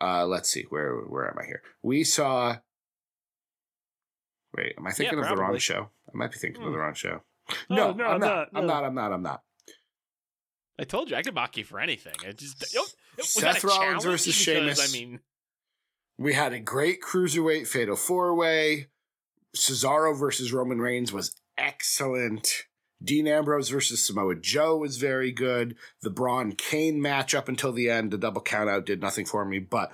[0.00, 1.62] Uh, let's see where where am I here?
[1.82, 2.56] We saw.
[4.56, 5.90] Wait, am I thinking of the wrong show?
[6.08, 6.72] I might be thinking of Hmm.
[6.72, 7.22] the wrong show.
[7.48, 8.52] Oh, No, no, I'm not.
[8.52, 8.72] no, I'm no.
[8.74, 8.84] not.
[8.84, 9.12] I'm not.
[9.12, 9.42] I'm not.
[10.78, 12.14] I told you I could mock you for anything.
[12.24, 14.80] It just oh, was Seth Rollins versus Sheamus.
[14.80, 15.20] I mean,
[16.18, 18.88] We had a great cruiserweight fatal four way.
[19.56, 22.64] Cesaro versus Roman Reigns was excellent.
[23.02, 25.76] Dean Ambrose versus Samoa Joe was very good.
[26.02, 29.44] The Braun Kane match up until the end, the double count out did nothing for
[29.44, 29.92] me, but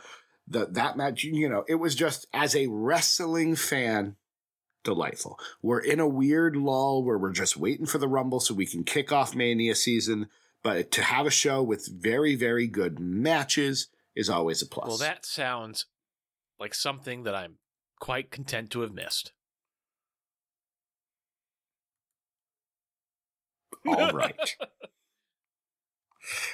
[0.49, 4.17] the that match, you know, it was just as a wrestling fan,
[4.83, 5.39] delightful.
[5.63, 8.85] We're in a weird lull where we're just waiting for the Rumble so we can
[8.85, 10.29] kick off Mania season.
[10.63, 14.89] But to have a show with very, very good matches is always a plus.
[14.89, 15.87] Well, that sounds
[16.61, 17.57] like something that I'm
[17.99, 19.33] quite content to have missed.
[23.87, 24.57] All right.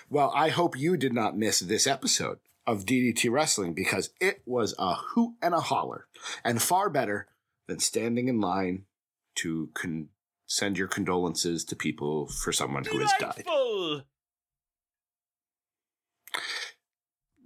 [0.08, 4.74] well, I hope you did not miss this episode of DDT Wrestling because it was
[4.78, 6.06] a hoot and a holler,
[6.44, 7.26] and far better
[7.68, 8.84] than standing in line
[9.36, 10.08] to con-
[10.46, 13.44] send your condolences to people for someone who has died.
[13.44, 14.02] Delightful!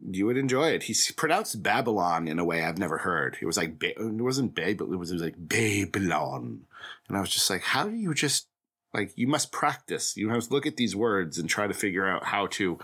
[0.05, 0.85] You would enjoy it.
[0.85, 3.37] He pronounced Babylon in a way I've never heard.
[3.41, 6.63] It was like ba- it wasn't Bay, but it was, it was like Babylon,
[7.09, 8.49] and I was just like, how do you just
[8.95, 10.17] like you must practice.
[10.17, 12.79] You have to look at these words and try to figure out how to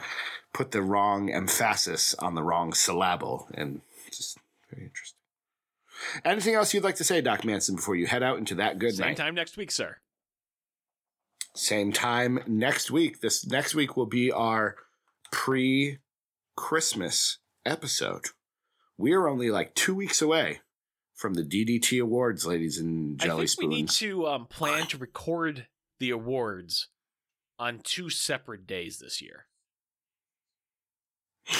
[0.52, 3.48] put the wrong emphasis on the wrong syllable.
[3.55, 4.39] And it's just
[4.70, 5.08] very interesting.
[6.25, 8.95] Anything else you'd like to say, Doc Manson, before you head out into that good
[8.95, 9.17] Same night?
[9.17, 9.97] Same time next week, sir.
[11.55, 13.21] Same time next week.
[13.21, 14.77] This next week will be our
[15.33, 15.99] pre
[16.57, 18.27] Christmas episode.
[18.97, 20.61] We are only like two weeks away
[21.15, 23.69] from the DDT Awards, ladies and jelly I think spoons.
[23.69, 25.67] we need to um, plan to record
[25.99, 26.89] the awards
[27.59, 29.47] on two separate days this year.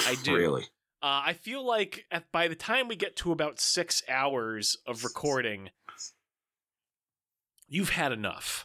[0.07, 0.35] I do.
[0.35, 0.65] Really?
[1.01, 5.03] Uh, I feel like at, by the time we get to about six hours of
[5.03, 5.69] recording,
[7.67, 8.63] you've had enough.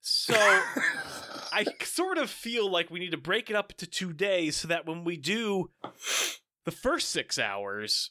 [0.00, 4.56] So I sort of feel like we need to break it up to two days
[4.56, 5.70] so that when we do
[6.64, 8.10] the first six hours,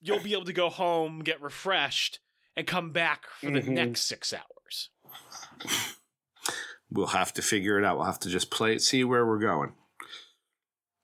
[0.00, 2.18] you'll be able to go home, get refreshed,
[2.56, 3.68] and come back for the Mhm.
[3.68, 4.90] next six hours.
[6.90, 7.98] We'll have to figure it out.
[7.98, 9.74] We'll have to just play it, see where we're going.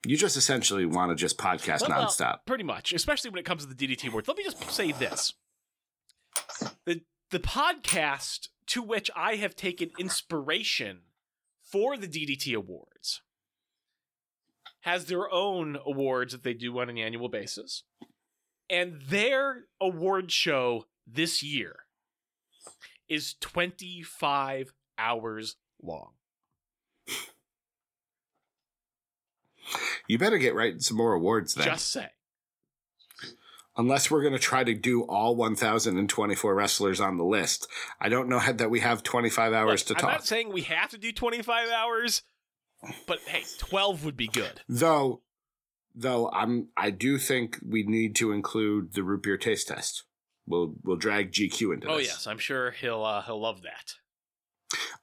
[0.07, 2.39] You just essentially want to just podcast Well, well, nonstop.
[2.47, 4.29] Pretty much, especially when it comes to the DDT awards.
[4.29, 5.33] Let me just say this:
[6.85, 11.01] the the podcast to which I have taken inspiration
[11.63, 13.23] for the DDT awards
[14.81, 17.85] has their own awards that they do on an annual basis,
[18.69, 21.77] and their award show this year
[23.09, 26.13] is twenty five hours long.
[30.09, 31.67] You better get writing some more awards then.
[31.67, 32.09] Just say.
[33.77, 37.67] Unless we're going to try to do all 1,024 wrestlers on the list.
[38.01, 40.19] I don't know that we have 25 hours Look, to I'm talk.
[40.21, 42.23] not saying we have to do 25 hours,
[43.09, 44.61] but hey, 12 would be good.
[44.69, 45.23] though,
[45.93, 50.05] though I'm, I do think we need to include the root beer taste test.
[50.47, 52.09] We'll, we'll drag GQ into Oh this.
[52.09, 53.95] Oh yes, I'm sure he'll uh, he'll love that.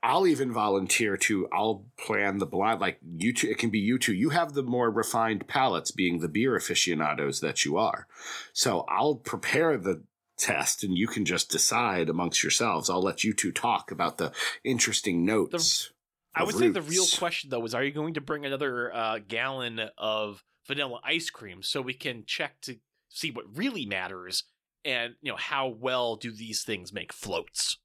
[0.04, 1.48] I'll even volunteer to.
[1.52, 2.82] I'll plan the blind.
[2.82, 4.14] Like you two, it can be you two.
[4.14, 8.08] You have the more refined palates, being the beer aficionados that you are.
[8.54, 10.04] So I'll prepare the
[10.38, 12.90] test, and you can just decide amongst yourselves.
[12.90, 14.32] I'll let you two talk about the
[14.64, 15.92] interesting notes.
[16.34, 18.94] I of would say the real question though is, are you going to bring another
[18.94, 22.78] uh, gallon of vanilla ice cream so we can check to
[23.10, 24.46] see what really matters
[24.86, 27.78] and you know how well do these things make floats?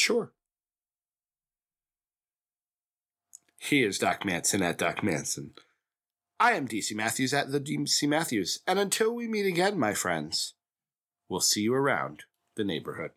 [0.00, 0.32] Sure.
[3.58, 5.52] He is Doc Manson at Doc Manson.
[6.40, 8.60] I am DC Matthews at the DC Matthews.
[8.66, 10.54] And until we meet again, my friends,
[11.28, 12.24] we'll see you around
[12.56, 13.10] the neighborhood.